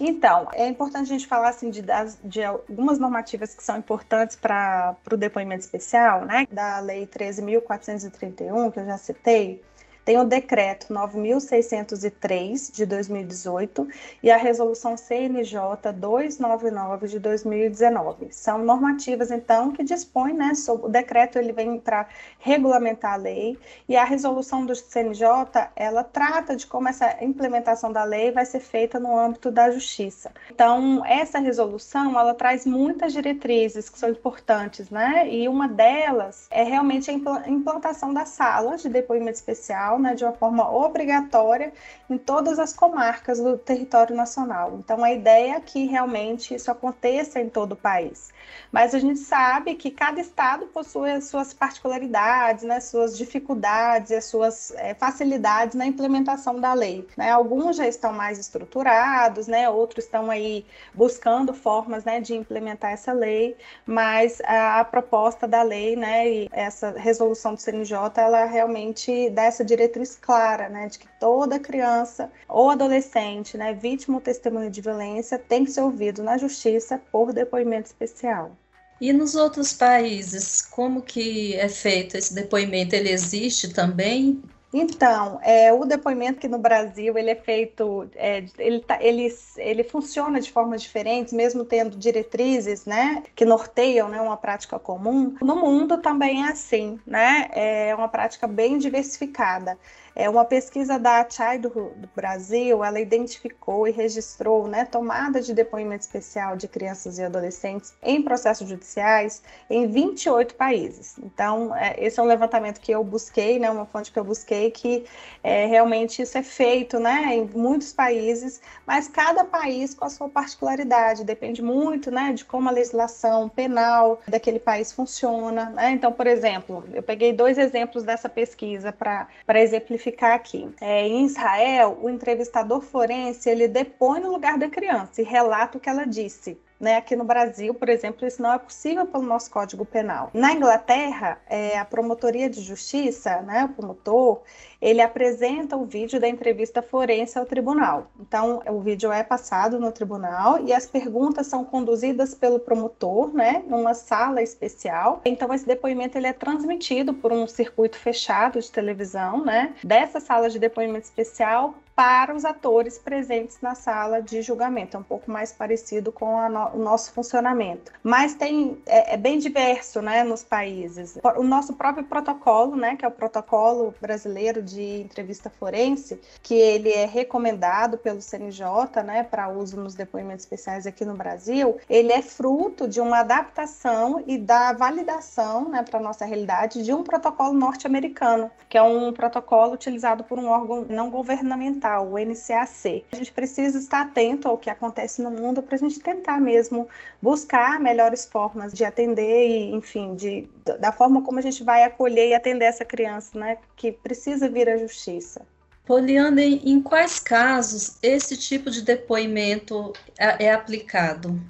Então, 0.00 0.48
é 0.52 0.66
importante 0.66 1.04
a 1.04 1.12
gente 1.12 1.26
falar 1.26 1.48
assim, 1.48 1.70
de, 1.70 1.82
de 2.24 2.42
algumas 2.42 2.98
normativas 2.98 3.54
que 3.54 3.62
são 3.62 3.78
importantes 3.78 4.36
para 4.36 4.96
o 5.10 5.16
depoimento 5.16 5.60
especial, 5.60 6.24
né? 6.24 6.46
Da 6.50 6.80
Lei 6.80 7.06
13.431, 7.06 8.72
que 8.72 8.80
eu 8.80 8.86
já 8.86 8.98
citei, 8.98 9.62
tem 10.06 10.18
o 10.18 10.24
decreto 10.24 10.92
9603 10.92 12.70
de 12.72 12.86
2018 12.86 13.88
e 14.22 14.30
a 14.30 14.36
resolução 14.36 14.96
CNJ 14.96 15.58
299 15.92 17.08
de 17.08 17.18
2019. 17.18 18.28
São 18.30 18.58
normativas 18.58 19.32
então 19.32 19.72
que 19.72 19.82
dispõem, 19.82 20.32
né, 20.32 20.54
sobre 20.54 20.86
o 20.86 20.88
decreto 20.88 21.40
ele 21.40 21.52
vem 21.52 21.80
para 21.80 22.06
regulamentar 22.38 23.14
a 23.14 23.16
lei 23.16 23.58
e 23.88 23.96
a 23.96 24.04
resolução 24.04 24.64
do 24.64 24.76
CNJ, 24.76 25.26
ela 25.74 26.04
trata 26.04 26.54
de 26.54 26.68
como 26.68 26.88
essa 26.88 27.16
implementação 27.20 27.90
da 27.92 28.04
lei 28.04 28.30
vai 28.30 28.46
ser 28.46 28.60
feita 28.60 29.00
no 29.00 29.18
âmbito 29.18 29.50
da 29.50 29.72
justiça. 29.72 30.30
Então, 30.48 31.04
essa 31.04 31.40
resolução, 31.40 32.16
ela 32.16 32.32
traz 32.32 32.64
muitas 32.64 33.12
diretrizes 33.12 33.88
que 33.88 33.98
são 33.98 34.10
importantes, 34.10 34.88
né? 34.88 35.28
E 35.28 35.48
uma 35.48 35.66
delas 35.66 36.46
é 36.48 36.62
realmente 36.62 37.10
a 37.10 37.14
implantação 37.48 38.14
das 38.14 38.28
salas 38.28 38.82
de 38.82 38.88
depoimento 38.88 39.34
especial 39.34 39.95
né, 39.98 40.14
de 40.14 40.24
uma 40.24 40.32
forma 40.32 40.70
obrigatória 40.70 41.72
em 42.08 42.18
todas 42.18 42.58
as 42.58 42.72
comarcas 42.72 43.38
do 43.38 43.56
território 43.58 44.14
nacional. 44.14 44.76
Então, 44.78 45.02
a 45.02 45.12
ideia 45.12 45.56
é 45.56 45.60
que 45.60 45.86
realmente 45.86 46.54
isso 46.54 46.70
aconteça 46.70 47.40
em 47.40 47.48
todo 47.48 47.72
o 47.72 47.76
país. 47.76 48.30
Mas 48.70 48.94
a 48.94 48.98
gente 48.98 49.18
sabe 49.18 49.74
que 49.74 49.90
cada 49.90 50.20
estado 50.20 50.66
possui 50.66 51.10
as 51.10 51.24
suas 51.24 51.52
particularidades, 51.52 52.64
né, 52.64 52.80
suas 52.80 53.16
dificuldades 53.16 54.12
as 54.16 54.24
suas 54.24 54.72
é, 54.76 54.94
facilidades 54.94 55.74
na 55.74 55.86
implementação 55.86 56.60
da 56.60 56.72
lei. 56.72 57.06
Né? 57.16 57.30
Alguns 57.30 57.76
já 57.76 57.86
estão 57.86 58.12
mais 58.12 58.38
estruturados, 58.38 59.46
né, 59.46 59.68
outros 59.68 60.04
estão 60.04 60.30
aí 60.30 60.64
buscando 60.94 61.52
formas 61.52 62.04
né, 62.04 62.20
de 62.20 62.34
implementar 62.34 62.92
essa 62.92 63.12
lei, 63.12 63.56
mas 63.84 64.40
a, 64.44 64.80
a 64.80 64.84
proposta 64.84 65.46
da 65.46 65.62
lei 65.62 65.96
né, 65.96 66.28
e 66.28 66.48
essa 66.52 66.90
resolução 66.90 67.54
do 67.54 67.60
CNJ, 67.60 67.96
ela 68.16 68.44
realmente 68.44 69.30
dá 69.30 69.44
essa 69.44 69.64
diretriz 69.86 70.16
clara 70.20 70.68
né, 70.68 70.88
de 70.88 70.98
que 70.98 71.08
toda 71.18 71.58
criança 71.58 72.30
ou 72.48 72.70
adolescente 72.70 73.56
né, 73.56 73.72
vítima 73.72 74.16
ou 74.16 74.20
testemunha 74.20 74.70
de 74.70 74.80
violência 74.80 75.38
tem 75.38 75.64
que 75.64 75.70
ser 75.70 75.80
ouvido 75.80 76.22
na 76.22 76.36
justiça 76.36 77.00
por 77.10 77.32
depoimento 77.32 77.86
especial. 77.86 78.56
E 79.00 79.12
nos 79.12 79.34
outros 79.34 79.72
países, 79.72 80.62
como 80.62 81.02
que 81.02 81.54
é 81.54 81.68
feito 81.68 82.16
esse 82.16 82.34
depoimento? 82.34 82.94
Ele 82.94 83.10
existe 83.10 83.72
também? 83.72 84.42
Então, 84.78 85.40
é, 85.42 85.72
o 85.72 85.86
depoimento 85.86 86.38
que 86.38 86.46
no 86.46 86.58
Brasil 86.58 87.16
ele 87.16 87.30
é 87.30 87.34
feito, 87.34 88.06
é, 88.14 88.44
ele, 88.58 88.80
tá, 88.80 88.98
ele, 89.00 89.34
ele 89.56 89.82
funciona 89.82 90.38
de 90.38 90.52
formas 90.52 90.82
diferentes, 90.82 91.32
mesmo 91.32 91.64
tendo 91.64 91.96
diretrizes, 91.96 92.84
né, 92.84 93.22
que 93.34 93.46
norteiam, 93.46 94.06
né, 94.06 94.20
uma 94.20 94.36
prática 94.36 94.78
comum. 94.78 95.34
No 95.40 95.56
mundo 95.56 95.96
também 95.96 96.44
é 96.44 96.50
assim, 96.50 97.00
né, 97.06 97.48
é 97.52 97.94
uma 97.94 98.06
prática 98.06 98.46
bem 98.46 98.76
diversificada. 98.76 99.78
É 100.18 100.30
uma 100.30 100.46
pesquisa 100.46 100.98
da 100.98 101.22
CHAI 101.28 101.58
do, 101.58 101.68
do 101.68 102.08
Brasil, 102.16 102.82
ela 102.82 102.98
identificou 102.98 103.86
e 103.86 103.90
registrou 103.90 104.66
né, 104.66 104.86
tomada 104.86 105.42
de 105.42 105.52
depoimento 105.52 106.06
especial 106.06 106.56
de 106.56 106.66
crianças 106.66 107.18
e 107.18 107.22
adolescentes 107.22 107.92
em 108.02 108.22
processos 108.22 108.66
judiciais 108.66 109.42
em 109.68 109.86
28 109.86 110.54
países. 110.54 111.18
Então, 111.22 111.76
é, 111.76 112.02
esse 112.02 112.18
é 112.18 112.22
um 112.22 112.26
levantamento 112.26 112.80
que 112.80 112.90
eu 112.90 113.04
busquei, 113.04 113.58
né, 113.58 113.70
uma 113.70 113.84
fonte 113.84 114.10
que 114.10 114.18
eu 114.18 114.24
busquei, 114.24 114.70
que 114.70 115.04
é, 115.44 115.66
realmente 115.66 116.22
isso 116.22 116.38
é 116.38 116.42
feito 116.42 116.98
né, 116.98 117.34
em 117.34 117.44
muitos 117.54 117.92
países, 117.92 118.62
mas 118.86 119.08
cada 119.08 119.44
país 119.44 119.92
com 119.92 120.06
a 120.06 120.08
sua 120.08 120.30
particularidade, 120.30 121.24
depende 121.24 121.60
muito 121.60 122.10
né, 122.10 122.32
de 122.32 122.42
como 122.42 122.70
a 122.70 122.72
legislação 122.72 123.50
penal 123.50 124.22
daquele 124.26 124.58
país 124.58 124.92
funciona. 124.92 125.68
Né? 125.70 125.90
Então, 125.90 126.10
por 126.10 126.26
exemplo, 126.26 126.84
eu 126.94 127.02
peguei 127.02 127.34
dois 127.34 127.58
exemplos 127.58 128.02
dessa 128.02 128.30
pesquisa 128.30 128.90
para 128.92 129.28
exemplificar 129.60 130.05
aqui. 130.34 130.68
É, 130.80 131.06
em 131.06 131.24
Israel, 131.24 131.98
o 132.00 132.08
entrevistador 132.10 132.80
forense 132.80 133.48
ele 133.48 133.68
depõe 133.68 134.20
no 134.20 134.30
lugar 134.30 134.58
da 134.58 134.68
criança 134.68 135.20
e 135.20 135.24
relata 135.24 135.78
o 135.78 135.80
que 135.80 135.88
ela 135.88 136.04
disse. 136.04 136.58
Né? 136.78 136.96
Aqui 136.96 137.16
no 137.16 137.24
Brasil, 137.24 137.72
por 137.72 137.88
exemplo, 137.88 138.26
isso 138.26 138.42
não 138.42 138.52
é 138.52 138.58
possível 138.58 139.06
pelo 139.06 139.24
nosso 139.24 139.50
Código 139.50 139.84
Penal. 139.84 140.30
Na 140.34 140.52
Inglaterra, 140.52 141.38
é, 141.48 141.78
a 141.78 141.84
Promotoria 141.84 142.50
de 142.50 142.60
Justiça, 142.60 143.40
né, 143.42 143.64
o 143.64 143.68
promotor, 143.70 144.42
ele 144.80 145.00
apresenta 145.00 145.76
o 145.76 145.86
vídeo 145.86 146.20
da 146.20 146.28
entrevista 146.28 146.82
forense 146.82 147.38
ao 147.38 147.46
tribunal. 147.46 148.08
Então, 148.20 148.62
o 148.66 148.80
vídeo 148.80 149.10
é 149.10 149.22
passado 149.22 149.80
no 149.80 149.90
tribunal 149.90 150.62
e 150.64 150.72
as 150.72 150.86
perguntas 150.86 151.46
são 151.46 151.64
conduzidas 151.64 152.34
pelo 152.34 152.60
promotor, 152.60 153.32
né, 153.32 153.64
numa 153.66 153.94
sala 153.94 154.42
especial. 154.42 155.22
Então, 155.24 155.52
esse 155.54 155.66
depoimento 155.66 156.18
ele 156.18 156.26
é 156.26 156.32
transmitido 156.32 157.14
por 157.14 157.32
um 157.32 157.46
circuito 157.46 157.96
fechado 157.96 158.60
de 158.60 158.70
televisão, 158.70 159.42
né, 159.44 159.74
dessa 159.82 160.20
sala 160.20 160.50
de 160.50 160.58
depoimento 160.58 161.06
especial 161.06 161.74
para 161.96 162.34
os 162.34 162.44
atores 162.44 162.98
presentes 162.98 163.56
na 163.62 163.74
sala 163.74 164.20
de 164.20 164.42
julgamento. 164.42 164.98
É 164.98 165.00
um 165.00 165.02
pouco 165.02 165.30
mais 165.30 165.50
parecido 165.50 166.12
com 166.12 166.46
no, 166.50 166.68
o 166.74 166.78
nosso 166.78 167.10
funcionamento. 167.12 167.90
Mas 168.02 168.34
tem 168.34 168.76
é, 168.84 169.14
é, 169.14 169.16
bem 169.16 169.38
diverso 169.38 170.02
né, 170.02 170.22
nos 170.22 170.44
países. 170.44 171.18
O 171.38 171.42
nosso 171.42 171.72
próprio 171.72 172.04
protocolo, 172.04 172.76
né, 172.76 172.96
que 172.96 173.04
é 173.04 173.08
o 173.08 173.10
protocolo 173.10 173.94
brasileiro 173.98 174.60
de 174.60 175.00
entrevista 175.00 175.48
forense, 175.48 176.20
que 176.42 176.54
ele 176.54 176.90
é 176.90 177.06
recomendado 177.06 177.96
pelo 177.96 178.20
CNJ 178.20 179.02
né, 179.02 179.22
para 179.22 179.48
uso 179.48 179.80
nos 179.80 179.94
depoimentos 179.94 180.44
especiais 180.44 180.86
aqui 180.86 181.04
no 181.04 181.14
Brasil, 181.14 181.78
ele 181.88 182.12
é 182.12 182.20
fruto 182.20 182.86
de 182.86 183.00
uma 183.00 183.20
adaptação 183.20 184.22
e 184.26 184.36
da 184.36 184.74
validação 184.74 185.70
né, 185.70 185.82
para 185.82 185.98
a 185.98 186.02
nossa 186.02 186.26
realidade 186.26 186.82
de 186.82 186.92
um 186.92 187.02
protocolo 187.02 187.54
norte-americano, 187.54 188.50
que 188.68 188.76
é 188.76 188.82
um 188.82 189.14
protocolo 189.14 189.72
utilizado 189.72 190.24
por 190.24 190.38
um 190.38 190.48
órgão 190.48 190.84
não 190.90 191.08
governamental 191.08 191.85
Ambiental, 191.86 192.08
o 192.08 192.18
NCAC. 192.18 193.04
A 193.12 193.16
gente 193.16 193.32
precisa 193.32 193.78
estar 193.78 194.02
atento 194.02 194.48
ao 194.48 194.58
que 194.58 194.68
acontece 194.68 195.22
no 195.22 195.30
mundo 195.30 195.62
para 195.62 195.76
a 195.76 195.78
gente 195.78 196.00
tentar 196.00 196.40
mesmo 196.40 196.88
buscar 197.22 197.78
melhores 197.78 198.26
formas 198.26 198.72
de 198.72 198.84
atender 198.84 199.48
e, 199.48 199.72
enfim, 199.72 200.14
de, 200.14 200.48
da 200.80 200.90
forma 200.92 201.22
como 201.22 201.38
a 201.38 201.42
gente 201.42 201.62
vai 201.62 201.84
acolher 201.84 202.28
e 202.28 202.34
atender 202.34 202.64
essa 202.64 202.84
criança, 202.84 203.38
né, 203.38 203.58
que 203.76 203.92
precisa 203.92 204.48
vir 204.48 204.68
à 204.68 204.76
justiça. 204.76 205.42
Poliana, 205.86 206.42
em 206.42 206.82
quais 206.82 207.20
casos 207.20 207.96
esse 208.02 208.36
tipo 208.36 208.70
de 208.70 208.82
depoimento 208.82 209.92
é, 210.18 210.46
é 210.46 210.52
aplicado? 210.52 211.40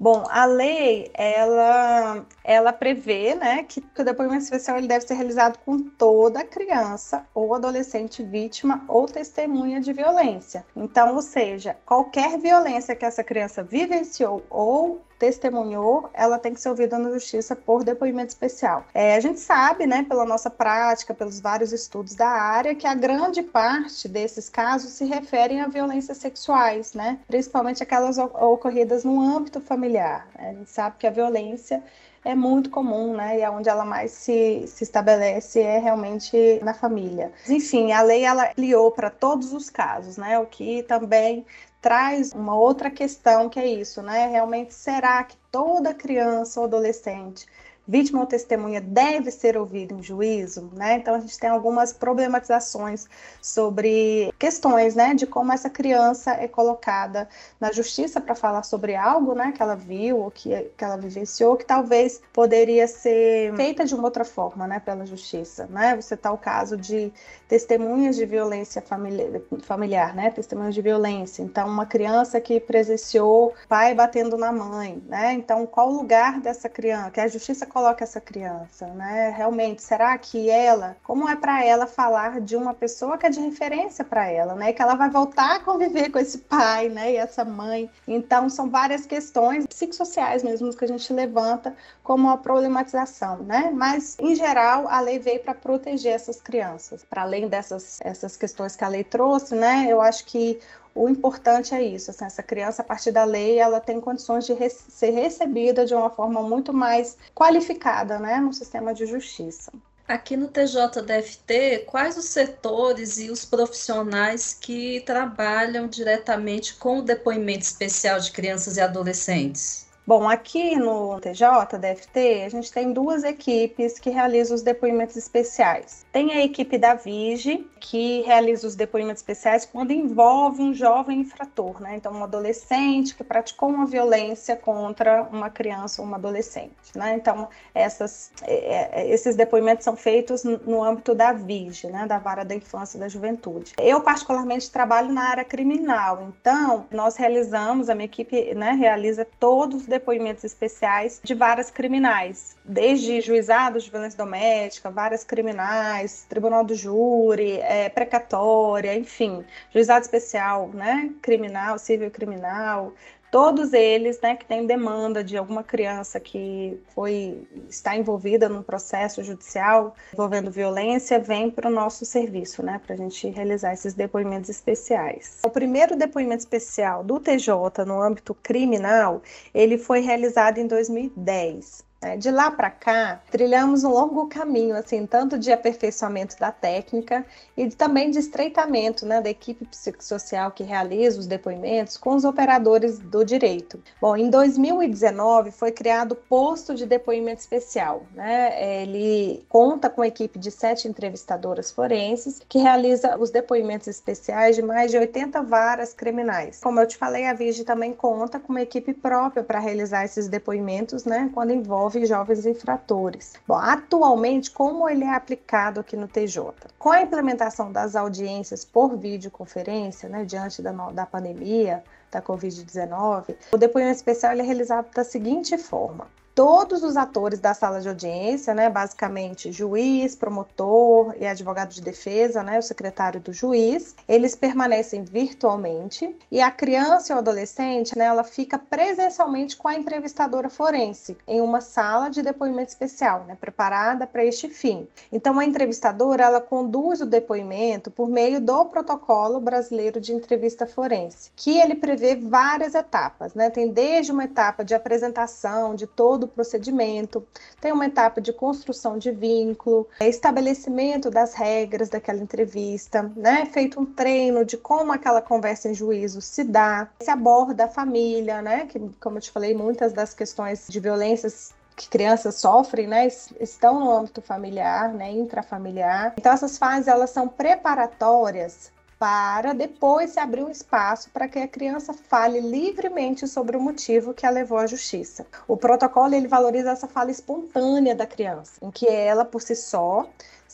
Bom, 0.00 0.24
a 0.30 0.44
lei, 0.44 1.10
ela, 1.12 2.24
ela 2.44 2.72
prevê 2.72 3.34
né, 3.34 3.64
que, 3.64 3.84
o 3.98 4.04
depoimento 4.04 4.44
especial 4.44 4.78
ele 4.78 4.86
deve 4.86 5.04
ser 5.04 5.14
realizado 5.14 5.58
com 5.66 5.76
toda 5.76 6.44
criança 6.44 7.26
ou 7.34 7.52
adolescente 7.52 8.22
vítima 8.22 8.84
ou 8.86 9.06
testemunha 9.06 9.80
de 9.80 9.92
violência. 9.92 10.64
Então, 10.76 11.16
ou 11.16 11.20
seja, 11.20 11.76
qualquer 11.84 12.38
violência 12.38 12.94
que 12.94 13.04
essa 13.04 13.24
criança 13.24 13.64
vivenciou 13.64 14.44
ou 14.48 15.02
testemunhou, 15.18 16.08
ela 16.14 16.38
tem 16.38 16.54
que 16.54 16.60
ser 16.60 16.68
ouvida 16.68 16.98
na 16.98 17.10
justiça 17.10 17.56
por 17.56 17.82
depoimento 17.82 18.28
especial. 18.28 18.84
É, 18.94 19.16
a 19.16 19.20
gente 19.20 19.40
sabe, 19.40 19.86
né, 19.86 20.04
pela 20.08 20.24
nossa 20.24 20.48
prática, 20.48 21.12
pelos 21.12 21.40
vários 21.40 21.72
estudos 21.72 22.14
da 22.14 22.28
área, 22.28 22.74
que 22.74 22.86
a 22.86 22.94
grande 22.94 23.42
parte 23.42 24.08
desses 24.08 24.48
casos 24.48 24.92
se 24.92 25.04
referem 25.04 25.60
a 25.60 25.68
violências 25.68 26.18
sexuais, 26.18 26.94
né, 26.94 27.18
principalmente 27.26 27.82
aquelas 27.82 28.18
ocorridas 28.18 29.04
no 29.04 29.20
âmbito 29.20 29.60
familiar. 29.60 30.28
A 30.36 30.52
gente 30.52 30.70
sabe 30.70 30.96
que 30.98 31.06
a 31.06 31.10
violência 31.10 31.82
é 32.24 32.34
muito 32.34 32.68
comum, 32.70 33.14
né? 33.14 33.38
E 33.38 33.42
é 33.42 33.50
onde 33.50 33.68
ela 33.68 33.84
mais 33.84 34.10
se, 34.12 34.64
se 34.66 34.84
estabelece 34.84 35.60
é 35.60 35.78
realmente 35.78 36.60
na 36.62 36.74
família. 36.74 37.32
Enfim, 37.48 37.92
a 37.92 38.02
lei 38.02 38.24
ela 38.24 38.50
ampliou 38.50 38.90
para 38.90 39.10
todos 39.10 39.52
os 39.52 39.70
casos, 39.70 40.16
né? 40.16 40.38
O 40.38 40.46
que 40.46 40.82
também 40.82 41.46
traz 41.80 42.32
uma 42.32 42.54
outra 42.56 42.90
questão 42.90 43.48
que 43.48 43.58
é 43.58 43.66
isso, 43.66 44.02
né? 44.02 44.26
Realmente 44.28 44.74
será 44.74 45.22
que 45.24 45.36
toda 45.50 45.94
criança 45.94 46.60
ou 46.60 46.66
adolescente 46.66 47.46
vítima 47.88 48.20
ou 48.20 48.26
testemunha 48.26 48.82
deve 48.82 49.30
ser 49.30 49.56
ouvida 49.56 49.94
em 49.94 50.02
juízo, 50.02 50.70
né? 50.74 50.96
Então 50.96 51.14
a 51.14 51.20
gente 51.20 51.38
tem 51.38 51.48
algumas 51.48 51.90
problematizações 51.90 53.06
sobre 53.40 54.30
questões, 54.38 54.94
né, 54.94 55.14
de 55.14 55.26
como 55.26 55.52
essa 55.52 55.70
criança 55.70 56.32
é 56.32 56.46
colocada 56.46 57.26
na 57.58 57.72
justiça 57.72 58.20
para 58.20 58.34
falar 58.34 58.62
sobre 58.62 58.94
algo, 58.94 59.34
né, 59.34 59.52
que 59.52 59.62
ela 59.62 59.74
viu 59.74 60.18
ou 60.18 60.30
que, 60.30 60.50
que 60.76 60.84
ela 60.84 60.96
vivenciou, 60.96 61.56
que 61.56 61.64
talvez 61.64 62.20
poderia 62.32 62.86
ser 62.86 63.54
feita 63.56 63.86
de 63.86 63.94
uma 63.94 64.04
outra 64.04 64.24
forma, 64.24 64.66
né, 64.66 64.80
pela 64.80 65.06
justiça, 65.06 65.66
né? 65.70 65.96
Você 65.96 66.16
tá 66.16 66.30
o 66.30 66.36
caso 66.38 66.76
de 66.76 67.10
testemunhas 67.48 68.16
de 68.16 68.26
violência 68.26 68.82
familiar, 68.82 69.40
familiar, 69.62 70.14
né? 70.14 70.30
Testemunhas 70.30 70.74
de 70.74 70.82
violência. 70.82 71.42
Então 71.42 71.66
uma 71.66 71.86
criança 71.86 72.40
que 72.40 72.60
presenciou 72.60 73.54
pai 73.68 73.94
batendo 73.94 74.36
na 74.36 74.52
mãe, 74.52 75.02
né? 75.06 75.32
Então 75.32 75.66
qual 75.66 75.88
o 75.88 75.96
lugar 75.96 76.40
dessa 76.40 76.68
criança? 76.68 77.10
Que 77.10 77.20
a 77.20 77.28
justiça 77.28 77.64
coloca 77.78 78.02
essa 78.02 78.20
criança, 78.20 78.88
né? 78.88 79.32
Realmente, 79.36 79.82
será 79.82 80.18
que 80.18 80.50
ela, 80.50 80.96
como 81.04 81.28
é 81.28 81.36
para 81.36 81.64
ela 81.64 81.86
falar 81.86 82.40
de 82.40 82.56
uma 82.56 82.74
pessoa 82.74 83.16
que 83.16 83.24
é 83.24 83.30
de 83.30 83.38
referência 83.38 84.04
para 84.04 84.26
ela, 84.26 84.56
né? 84.56 84.72
Que 84.72 84.82
ela 84.82 84.96
vai 84.96 85.08
voltar 85.08 85.56
a 85.56 85.60
conviver 85.60 86.10
com 86.10 86.18
esse 86.18 86.38
pai, 86.38 86.88
né? 86.88 87.12
E 87.12 87.16
essa 87.16 87.44
mãe. 87.44 87.88
Então, 88.06 88.48
são 88.48 88.68
várias 88.68 89.06
questões 89.06 89.64
psicossociais 89.64 90.42
mesmo 90.42 90.76
que 90.76 90.84
a 90.84 90.88
gente 90.88 91.12
levanta 91.12 91.76
como 92.02 92.26
uma 92.26 92.36
problematização, 92.36 93.44
né? 93.44 93.70
Mas, 93.72 94.16
em 94.18 94.34
geral, 94.34 94.88
a 94.88 94.98
lei 94.98 95.20
veio 95.20 95.38
para 95.40 95.54
proteger 95.54 96.14
essas 96.14 96.40
crianças. 96.40 97.04
Para 97.04 97.22
além 97.22 97.46
dessas 97.46 98.00
essas 98.00 98.36
questões 98.36 98.74
que 98.74 98.82
a 98.82 98.88
lei 98.88 99.04
trouxe, 99.04 99.54
né? 99.54 99.86
Eu 99.88 100.00
acho 100.00 100.24
que 100.24 100.58
o 100.98 101.08
importante 101.08 101.74
é 101.74 101.82
isso, 101.82 102.10
assim, 102.10 102.24
essa 102.24 102.42
criança, 102.42 102.82
a 102.82 102.84
partir 102.84 103.12
da 103.12 103.24
lei, 103.24 103.58
ela 103.58 103.80
tem 103.80 104.00
condições 104.00 104.44
de 104.44 104.52
re 104.52 104.68
ser 104.68 105.10
recebida 105.10 105.86
de 105.86 105.94
uma 105.94 106.10
forma 106.10 106.42
muito 106.42 106.72
mais 106.72 107.16
qualificada, 107.34 108.18
né, 108.18 108.38
no 108.38 108.52
sistema 108.52 108.92
de 108.92 109.06
justiça. 109.06 109.72
Aqui 110.08 110.36
no 110.36 110.48
TJDFT, 110.48 111.84
quais 111.86 112.16
os 112.16 112.24
setores 112.24 113.18
e 113.18 113.30
os 113.30 113.44
profissionais 113.44 114.54
que 114.54 115.02
trabalham 115.02 115.86
diretamente 115.86 116.74
com 116.76 116.98
o 116.98 117.02
depoimento 117.02 117.64
especial 117.64 118.18
de 118.18 118.32
crianças 118.32 118.76
e 118.76 118.80
adolescentes? 118.80 119.87
Bom, 120.08 120.26
aqui 120.26 120.74
no 120.74 121.20
TJ, 121.20 121.76
DFT, 121.78 122.44
a 122.46 122.48
gente 122.48 122.72
tem 122.72 122.94
duas 122.94 123.24
equipes 123.24 123.98
que 123.98 124.08
realizam 124.08 124.54
os 124.54 124.62
depoimentos 124.62 125.16
especiais. 125.16 126.06
Tem 126.10 126.32
a 126.32 126.42
equipe 126.42 126.78
da 126.78 126.94
VIGE, 126.94 127.68
que 127.78 128.22
realiza 128.22 128.66
os 128.66 128.74
depoimentos 128.74 129.20
especiais 129.20 129.66
quando 129.66 129.90
envolve 129.90 130.62
um 130.62 130.72
jovem 130.72 131.20
infrator, 131.20 131.82
né? 131.82 131.96
Então, 131.96 132.10
um 132.14 132.24
adolescente 132.24 133.14
que 133.14 133.22
praticou 133.22 133.68
uma 133.68 133.84
violência 133.84 134.56
contra 134.56 135.24
uma 135.30 135.50
criança 135.50 136.00
ou 136.00 136.08
uma 136.08 136.16
adolescente, 136.16 136.72
né? 136.94 137.14
Então, 137.14 137.46
essas, 137.74 138.32
é, 138.44 139.02
é, 139.02 139.10
esses 139.10 139.36
depoimentos 139.36 139.84
são 139.84 139.94
feitos 139.94 140.42
no 140.42 140.82
âmbito 140.82 141.14
da 141.14 141.34
VIGE, 141.34 141.88
né? 141.88 142.06
Da 142.06 142.18
Vara 142.18 142.46
da 142.46 142.54
Infância 142.54 142.96
e 142.96 143.00
da 143.00 143.08
Juventude. 143.08 143.74
Eu, 143.78 144.00
particularmente, 144.00 144.70
trabalho 144.70 145.12
na 145.12 145.24
área 145.24 145.44
criminal, 145.44 146.28
então, 146.28 146.86
nós 146.90 147.16
realizamos, 147.16 147.90
a 147.90 147.94
minha 147.94 148.06
equipe 148.06 148.54
né, 148.54 148.72
realiza 148.72 149.26
todos 149.38 149.82
os 149.82 149.86
depoimentos 149.98 150.44
especiais 150.44 151.20
de 151.22 151.34
varas 151.34 151.70
criminais, 151.70 152.56
desde 152.64 153.20
juizados 153.20 153.84
de 153.84 153.90
violência 153.90 154.16
doméstica, 154.16 154.90
varas 154.90 155.24
criminais, 155.24 156.24
tribunal 156.28 156.64
do 156.64 156.74
júri, 156.74 157.58
é, 157.60 157.88
precatória, 157.88 158.96
enfim, 158.96 159.44
juizado 159.72 160.04
especial, 160.04 160.68
né, 160.68 161.10
criminal, 161.20 161.78
civil 161.78 162.10
criminal, 162.10 162.92
todos 163.30 163.72
eles, 163.72 164.20
né, 164.20 164.36
que 164.36 164.44
têm 164.44 164.66
demanda 164.66 165.22
de 165.22 165.36
alguma 165.36 165.62
criança 165.62 166.18
que 166.18 166.80
foi 166.94 167.46
está 167.68 167.96
envolvida 167.96 168.48
num 168.48 168.62
processo 168.62 169.22
judicial 169.22 169.94
envolvendo 170.12 170.50
violência, 170.50 171.18
vem 171.18 171.50
para 171.50 171.68
o 171.68 171.72
nosso 171.72 172.04
serviço, 172.04 172.62
né, 172.62 172.80
para 172.84 172.94
a 172.94 172.98
gente 172.98 173.28
realizar 173.28 173.72
esses 173.72 173.94
depoimentos 173.94 174.48
especiais. 174.48 175.38
O 175.44 175.50
primeiro 175.50 175.96
depoimento 175.96 176.40
especial 176.40 177.04
do 177.04 177.20
TJ 177.20 177.84
no 177.86 178.00
âmbito 178.00 178.34
criminal, 178.34 179.22
ele 179.54 179.78
foi 179.78 180.00
realizado 180.00 180.58
em 180.58 180.66
2010. 180.66 181.87
É, 182.00 182.16
de 182.16 182.30
lá 182.30 182.48
para 182.48 182.70
cá, 182.70 183.20
trilhamos 183.28 183.82
um 183.82 183.90
longo 183.90 184.28
caminho, 184.28 184.76
assim, 184.76 185.04
tanto 185.04 185.36
de 185.36 185.50
aperfeiçoamento 185.50 186.38
da 186.38 186.52
técnica 186.52 187.26
e 187.56 187.68
também 187.70 188.08
de 188.08 188.20
estreitamento 188.20 189.04
né, 189.04 189.20
da 189.20 189.28
equipe 189.28 189.64
psicossocial 189.64 190.52
que 190.52 190.62
realiza 190.62 191.18
os 191.18 191.26
depoimentos 191.26 191.96
com 191.96 192.14
os 192.14 192.24
operadores 192.24 193.00
do 193.00 193.24
direito. 193.24 193.82
Bom, 194.00 194.16
em 194.16 194.30
2019 194.30 195.50
foi 195.50 195.72
criado 195.72 196.12
o 196.12 196.14
posto 196.14 196.72
de 196.72 196.86
depoimento 196.86 197.40
especial. 197.40 198.04
Né? 198.14 198.82
Ele 198.82 199.44
conta 199.48 199.90
com 199.90 200.00
uma 200.00 200.06
equipe 200.06 200.38
de 200.38 200.52
sete 200.52 200.86
entrevistadoras 200.86 201.72
forenses 201.72 202.40
que 202.48 202.58
realiza 202.58 203.18
os 203.18 203.30
depoimentos 203.30 203.88
especiais 203.88 204.54
de 204.54 204.62
mais 204.62 204.92
de 204.92 204.98
80 204.98 205.42
varas 205.42 205.92
criminais. 205.92 206.60
Como 206.60 206.78
eu 206.78 206.86
te 206.86 206.96
falei, 206.96 207.26
a 207.26 207.34
Vigi 207.34 207.64
também 207.64 207.92
conta 207.92 208.38
com 208.38 208.52
uma 208.52 208.62
equipe 208.62 208.94
própria 208.94 209.42
para 209.42 209.58
realizar 209.58 210.04
esses 210.04 210.28
depoimentos, 210.28 211.04
né, 211.04 211.28
quando 211.34 211.52
envolve 211.52 211.87
envolve 211.88 212.06
jovens 212.06 212.44
infratores. 212.44 213.34
Bom, 213.46 213.54
atualmente, 213.54 214.50
como 214.50 214.88
ele 214.88 215.04
é 215.04 215.14
aplicado 215.14 215.80
aqui 215.80 215.96
no 215.96 216.06
TJ? 216.06 216.52
Com 216.78 216.90
a 216.90 217.00
implementação 217.00 217.72
das 217.72 217.96
audiências 217.96 218.64
por 218.64 218.96
videoconferência, 218.96 220.08
né, 220.08 220.24
diante 220.24 220.60
da, 220.60 220.72
da 220.72 221.06
pandemia, 221.06 221.82
da 222.10 222.20
Covid-19, 222.20 223.34
o 223.52 223.56
depoimento 223.56 223.96
especial 223.96 224.32
é 224.32 224.42
realizado 224.42 224.92
da 224.94 225.04
seguinte 225.04 225.56
forma: 225.56 226.06
todos 226.38 226.84
os 226.84 226.96
atores 226.96 227.40
da 227.40 227.52
sala 227.52 227.80
de 227.80 227.88
audiência, 227.88 228.54
né, 228.54 228.70
basicamente 228.70 229.50
juiz, 229.50 230.14
promotor 230.14 231.12
e 231.18 231.26
advogado 231.26 231.70
de 231.70 231.82
defesa, 231.82 232.44
né, 232.44 232.60
o 232.60 232.62
secretário 232.62 233.18
do 233.18 233.32
juiz, 233.32 233.96
eles 234.06 234.36
permanecem 234.36 235.02
virtualmente. 235.02 236.16
E 236.30 236.40
a 236.40 236.48
criança 236.48 237.12
e 237.12 237.16
o 237.16 237.18
adolescente, 237.18 237.98
né, 237.98 238.04
ela 238.04 238.22
fica 238.22 238.56
presencialmente 238.56 239.56
com 239.56 239.66
a 239.66 239.74
entrevistadora 239.74 240.48
forense 240.48 241.18
em 241.26 241.40
uma 241.40 241.60
sala 241.60 242.08
de 242.08 242.22
depoimento 242.22 242.68
especial, 242.68 243.24
né, 243.24 243.36
preparada 243.40 244.06
para 244.06 244.24
este 244.24 244.48
fim. 244.48 244.86
Então 245.10 245.40
a 245.40 245.44
entrevistadora 245.44 246.22
ela 246.22 246.40
conduz 246.40 247.00
o 247.00 247.06
depoimento 247.06 247.90
por 247.90 248.08
meio 248.08 248.40
do 248.40 248.64
protocolo 248.66 249.40
brasileiro 249.40 250.00
de 250.00 250.12
entrevista 250.12 250.68
forense, 250.68 251.32
que 251.34 251.58
ele 251.58 251.74
prevê 251.74 252.14
várias 252.14 252.76
etapas, 252.76 253.34
né? 253.34 253.50
Tem 253.50 253.72
desde 253.72 254.12
uma 254.12 254.22
etapa 254.22 254.64
de 254.64 254.72
apresentação 254.72 255.74
de 255.74 255.88
todo 255.88 256.27
procedimento, 256.28 257.26
tem 257.60 257.72
uma 257.72 257.86
etapa 257.86 258.20
de 258.20 258.32
construção 258.32 258.98
de 258.98 259.10
vínculo, 259.10 259.88
é, 260.00 260.08
estabelecimento 260.08 261.10
das 261.10 261.34
regras 261.34 261.88
daquela 261.88 262.20
entrevista, 262.20 263.10
né? 263.16 263.46
Feito 263.46 263.80
um 263.80 263.86
treino 263.86 264.44
de 264.44 264.56
como 264.56 264.92
aquela 264.92 265.22
conversa 265.22 265.68
em 265.68 265.74
juízo 265.74 266.20
se 266.20 266.44
dá, 266.44 266.88
se 267.00 267.10
aborda 267.10 267.64
a 267.64 267.68
família, 267.68 268.42
né? 268.42 268.66
Que, 268.66 268.78
como 269.00 269.18
eu 269.18 269.22
te 269.22 269.30
falei, 269.30 269.54
muitas 269.54 269.92
das 269.92 270.14
questões 270.14 270.66
de 270.68 270.80
violências 270.80 271.52
que 271.78 271.88
crianças 271.88 272.34
sofrem, 272.34 272.88
né, 272.88 273.06
estão 273.38 273.78
no 273.78 273.90
âmbito 273.92 274.20
familiar, 274.20 274.92
né, 274.92 275.12
intrafamiliar. 275.12 276.14
Então 276.18 276.32
essas 276.32 276.58
fases 276.58 276.88
elas 276.88 277.10
são 277.10 277.28
preparatórias 277.28 278.72
para 278.98 279.52
depois 279.52 280.10
se 280.10 280.20
abrir 280.20 280.42
um 280.42 280.50
espaço 280.50 281.08
para 281.10 281.28
que 281.28 281.38
a 281.38 281.46
criança 281.46 281.92
fale 281.92 282.40
livremente 282.40 283.28
sobre 283.28 283.56
o 283.56 283.60
motivo 283.60 284.12
que 284.12 284.26
a 284.26 284.30
levou 284.30 284.58
à 284.58 284.66
justiça. 284.66 285.26
O 285.46 285.56
protocolo 285.56 286.14
ele 286.14 286.26
valoriza 286.26 286.72
essa 286.72 286.88
fala 286.88 287.10
espontânea 287.10 287.94
da 287.94 288.06
criança, 288.06 288.52
em 288.60 288.70
que 288.70 288.88
ela 288.88 289.24
por 289.24 289.40
si 289.40 289.54
só 289.54 290.08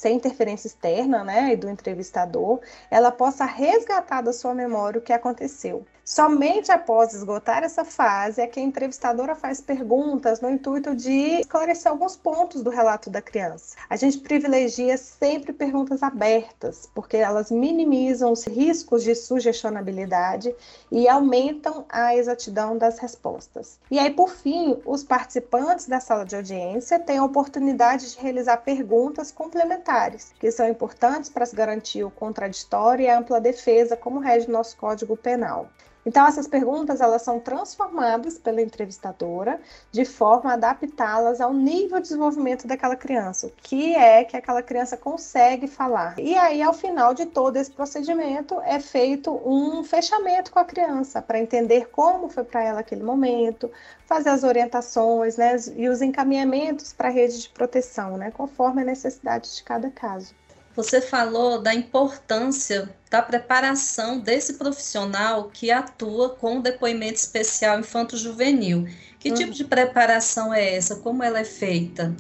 sem 0.05 0.17
interferência 0.17 0.67
externa, 0.67 1.25
né, 1.25 1.55
e 1.55 1.57
do 1.57 1.67
entrevistador, 1.67 2.61
ela 2.91 3.11
possa 3.11 3.47
resgatar 3.47 4.21
da 4.21 4.35
sua 4.35 4.53
memória 4.53 4.99
o 4.99 5.03
que 5.03 5.15
aconteceu. 5.15 5.87
Somente 6.05 6.71
após 6.71 7.15
esgotar 7.15 7.65
essa 7.65 7.83
fase 7.83 8.43
é 8.43 8.47
que 8.47 8.61
a 8.61 8.63
entrevistadora 8.63 9.35
faz 9.35 9.63
perguntas 9.63 10.39
no 10.39 10.51
intuito 10.51 10.95
de 10.95 11.41
esclarecer 11.41 11.91
alguns 11.91 12.15
pontos 12.15 12.63
do 12.63 12.69
relato 12.69 13.09
da 13.09 13.23
criança. 13.23 13.75
A 13.89 13.97
gente 13.97 14.19
privilegia 14.19 14.99
sempre 14.99 15.55
perguntas 15.55 16.03
abertas, 16.03 16.87
porque 16.95 17.17
elas 17.17 17.51
minimizam 17.51 18.33
os 18.33 18.45
riscos 18.45 19.03
de 19.03 19.15
sugestionabilidade 19.15 20.55
e 20.93 21.09
aumentam 21.09 21.87
a 21.89 22.15
exatidão 22.15 22.77
das 22.77 22.99
respostas. 22.99 23.81
E 23.91 23.99
aí, 23.99 24.11
por 24.11 24.29
fim, 24.29 24.79
os 24.85 25.03
participantes 25.03 25.87
da 25.87 26.01
sala 26.01 26.27
de 26.27 26.37
audiência 26.37 27.01
têm 27.01 27.17
a 27.17 27.25
oportunidade 27.25 28.13
de 28.13 28.21
realizar 28.21 28.59
perguntas 28.59 29.33
complementares, 29.33 29.94
que 30.41 30.51
são 30.51 30.69
importantes 30.69 31.31
para 31.31 31.47
se 31.47 31.55
garantir 31.55 32.03
o 32.03 32.11
contraditório 32.11 33.05
e 33.05 33.09
a 33.09 33.19
ampla 33.19 33.41
defesa, 33.41 33.97
como 33.97 34.19
rege 34.19 34.51
nosso 34.51 34.77
Código 34.77 35.17
Penal. 35.17 35.71
Então 36.07 36.27
essas 36.27 36.47
perguntas 36.47 37.01
elas 37.01 37.23
são 37.23 37.41
transformadas 37.41 38.39
pela 38.39 38.61
entrevistadora 38.61 39.61
de 39.91 40.05
forma 40.05 40.51
a 40.51 40.55
adaptá-las 40.55 41.41
ao 41.41 41.53
nível 41.53 41.99
de 41.99 42.05
desenvolvimento 42.05 42.67
daquela 42.67 42.95
criança, 42.95 43.47
o 43.47 43.53
que 43.57 43.95
é 43.95 44.23
que 44.25 44.37
aquela 44.37 44.63
criança 44.63 44.97
consegue 44.97 45.67
falar. 45.67 46.19
E 46.19 46.37
aí 46.37 46.63
ao 46.63 46.75
final 46.75 47.15
de 47.15 47.27
todo 47.27 47.57
esse 47.57 47.71
procedimento 47.71 48.61
é 48.63 48.79
feito 48.79 49.31
um 49.45 49.83
fechamento 49.83 50.53
com 50.53 50.59
a 50.59 50.65
criança 50.65 51.23
para 51.23 51.39
entender 51.39 51.89
como 51.91 52.29
foi 52.29 52.45
para 52.45 52.63
ela 52.63 52.81
aquele 52.81 53.03
momento, 53.03 53.71
fazer 54.07 54.29
as 54.29 54.45
orientações, 54.45 55.37
né, 55.37 55.57
e 55.77 55.89
os 55.89 56.03
encaminhamentos 56.03 56.93
para 56.93 57.09
a 57.09 57.11
rede 57.11 57.41
de 57.41 57.49
proteção, 57.49 58.17
né, 58.17 58.31
conforme 58.31 58.83
a 58.83 58.85
necessidade 58.85 59.55
de 59.55 59.63
cada 59.63 59.91
caso. 59.91 60.35
Você 60.77 61.01
falou 61.01 61.61
da 61.61 61.73
importância 61.73 62.89
da 63.09 63.23
preparação 63.23 64.19
desse 64.19 64.55
profissional 64.55 65.51
que 65.53 65.71
atua 65.71 66.31
com 66.31 66.59
o 66.59 66.63
depoimento 66.63 67.15
especial 67.15 67.79
infanto-juvenil. 67.79 68.89
Que 69.21 69.31
uhum. 69.31 69.35
tipo 69.37 69.53
de 69.53 69.65
preparação 69.65 70.53
é 70.53 70.75
essa? 70.75 70.97
Como 70.97 71.23
ela 71.23 71.39
é 71.39 71.45
feita? 71.45 72.15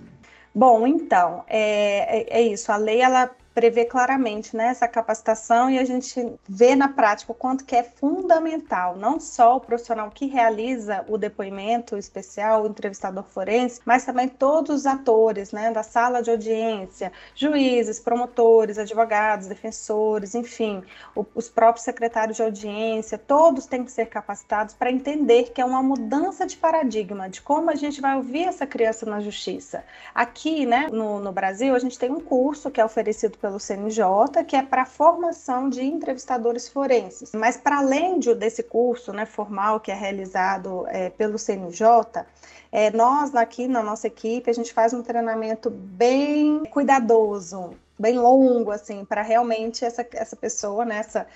Bom, 0.54 0.86
então, 0.86 1.44
é, 1.48 2.20
é, 2.20 2.38
é 2.38 2.42
isso. 2.42 2.70
A 2.70 2.76
lei 2.76 3.00
ela 3.00 3.28
prevê 3.54 3.84
claramente 3.84 4.56
né, 4.56 4.66
essa 4.66 4.88
capacitação 4.88 5.70
e 5.70 5.78
a 5.78 5.84
gente 5.84 6.34
vê 6.48 6.74
na 6.74 6.88
prática 6.88 7.30
o 7.30 7.34
quanto 7.34 7.64
que 7.64 7.76
é 7.76 7.84
fundamental, 7.84 8.96
não 8.96 9.20
só 9.20 9.56
o 9.56 9.60
profissional 9.60 10.10
que 10.10 10.26
realiza 10.26 11.04
o 11.08 11.16
depoimento 11.16 11.96
especial, 11.96 12.64
o 12.64 12.66
entrevistador 12.66 13.24
forense, 13.24 13.80
mas 13.84 14.04
também 14.04 14.28
todos 14.28 14.80
os 14.80 14.86
atores 14.86 15.52
né, 15.52 15.70
da 15.70 15.84
sala 15.84 16.20
de 16.20 16.30
audiência, 16.30 17.12
juízes, 17.34 18.00
promotores, 18.00 18.76
advogados, 18.76 19.46
defensores, 19.46 20.34
enfim, 20.34 20.82
o, 21.14 21.24
os 21.34 21.48
próprios 21.48 21.84
secretários 21.84 22.36
de 22.36 22.42
audiência, 22.42 23.16
todos 23.16 23.66
têm 23.66 23.84
que 23.84 23.92
ser 23.92 24.06
capacitados 24.06 24.74
para 24.74 24.90
entender 24.90 25.52
que 25.52 25.60
é 25.60 25.64
uma 25.64 25.82
mudança 25.82 26.44
de 26.44 26.56
paradigma 26.56 27.28
de 27.28 27.40
como 27.40 27.70
a 27.70 27.74
gente 27.76 28.00
vai 28.00 28.16
ouvir 28.16 28.44
essa 28.44 28.66
criança 28.66 29.06
na 29.06 29.20
justiça. 29.20 29.84
Aqui, 30.12 30.66
né, 30.66 30.88
no, 30.90 31.20
no 31.20 31.30
Brasil, 31.30 31.74
a 31.74 31.78
gente 31.78 31.98
tem 31.98 32.10
um 32.10 32.20
curso 32.20 32.70
que 32.70 32.80
é 32.80 32.84
oferecido 32.84 33.38
pelo 33.44 33.60
CNJ, 33.60 34.42
que 34.46 34.56
é 34.56 34.62
para 34.62 34.86
formação 34.86 35.68
de 35.68 35.84
entrevistadores 35.84 36.66
forenses. 36.66 37.32
Mas 37.34 37.58
para 37.58 37.76
além 37.76 38.18
de, 38.18 38.34
desse 38.34 38.62
curso 38.62 39.12
né, 39.12 39.26
formal 39.26 39.80
que 39.80 39.92
é 39.92 39.94
realizado 39.94 40.86
é, 40.88 41.10
pelo 41.10 41.38
CNJ, 41.38 42.24
é, 42.72 42.90
nós 42.90 43.34
aqui 43.34 43.68
na 43.68 43.82
nossa 43.82 44.06
equipe 44.06 44.50
a 44.50 44.54
gente 44.54 44.72
faz 44.72 44.94
um 44.94 45.02
treinamento 45.02 45.68
bem 45.68 46.64
cuidadoso, 46.70 47.74
bem 47.98 48.18
longo, 48.18 48.70
assim, 48.70 49.04
para 49.04 49.20
realmente 49.20 49.84
essa, 49.84 50.06
essa 50.14 50.34
pessoa, 50.34 50.86
né, 50.86 51.00
essa, 51.00 51.26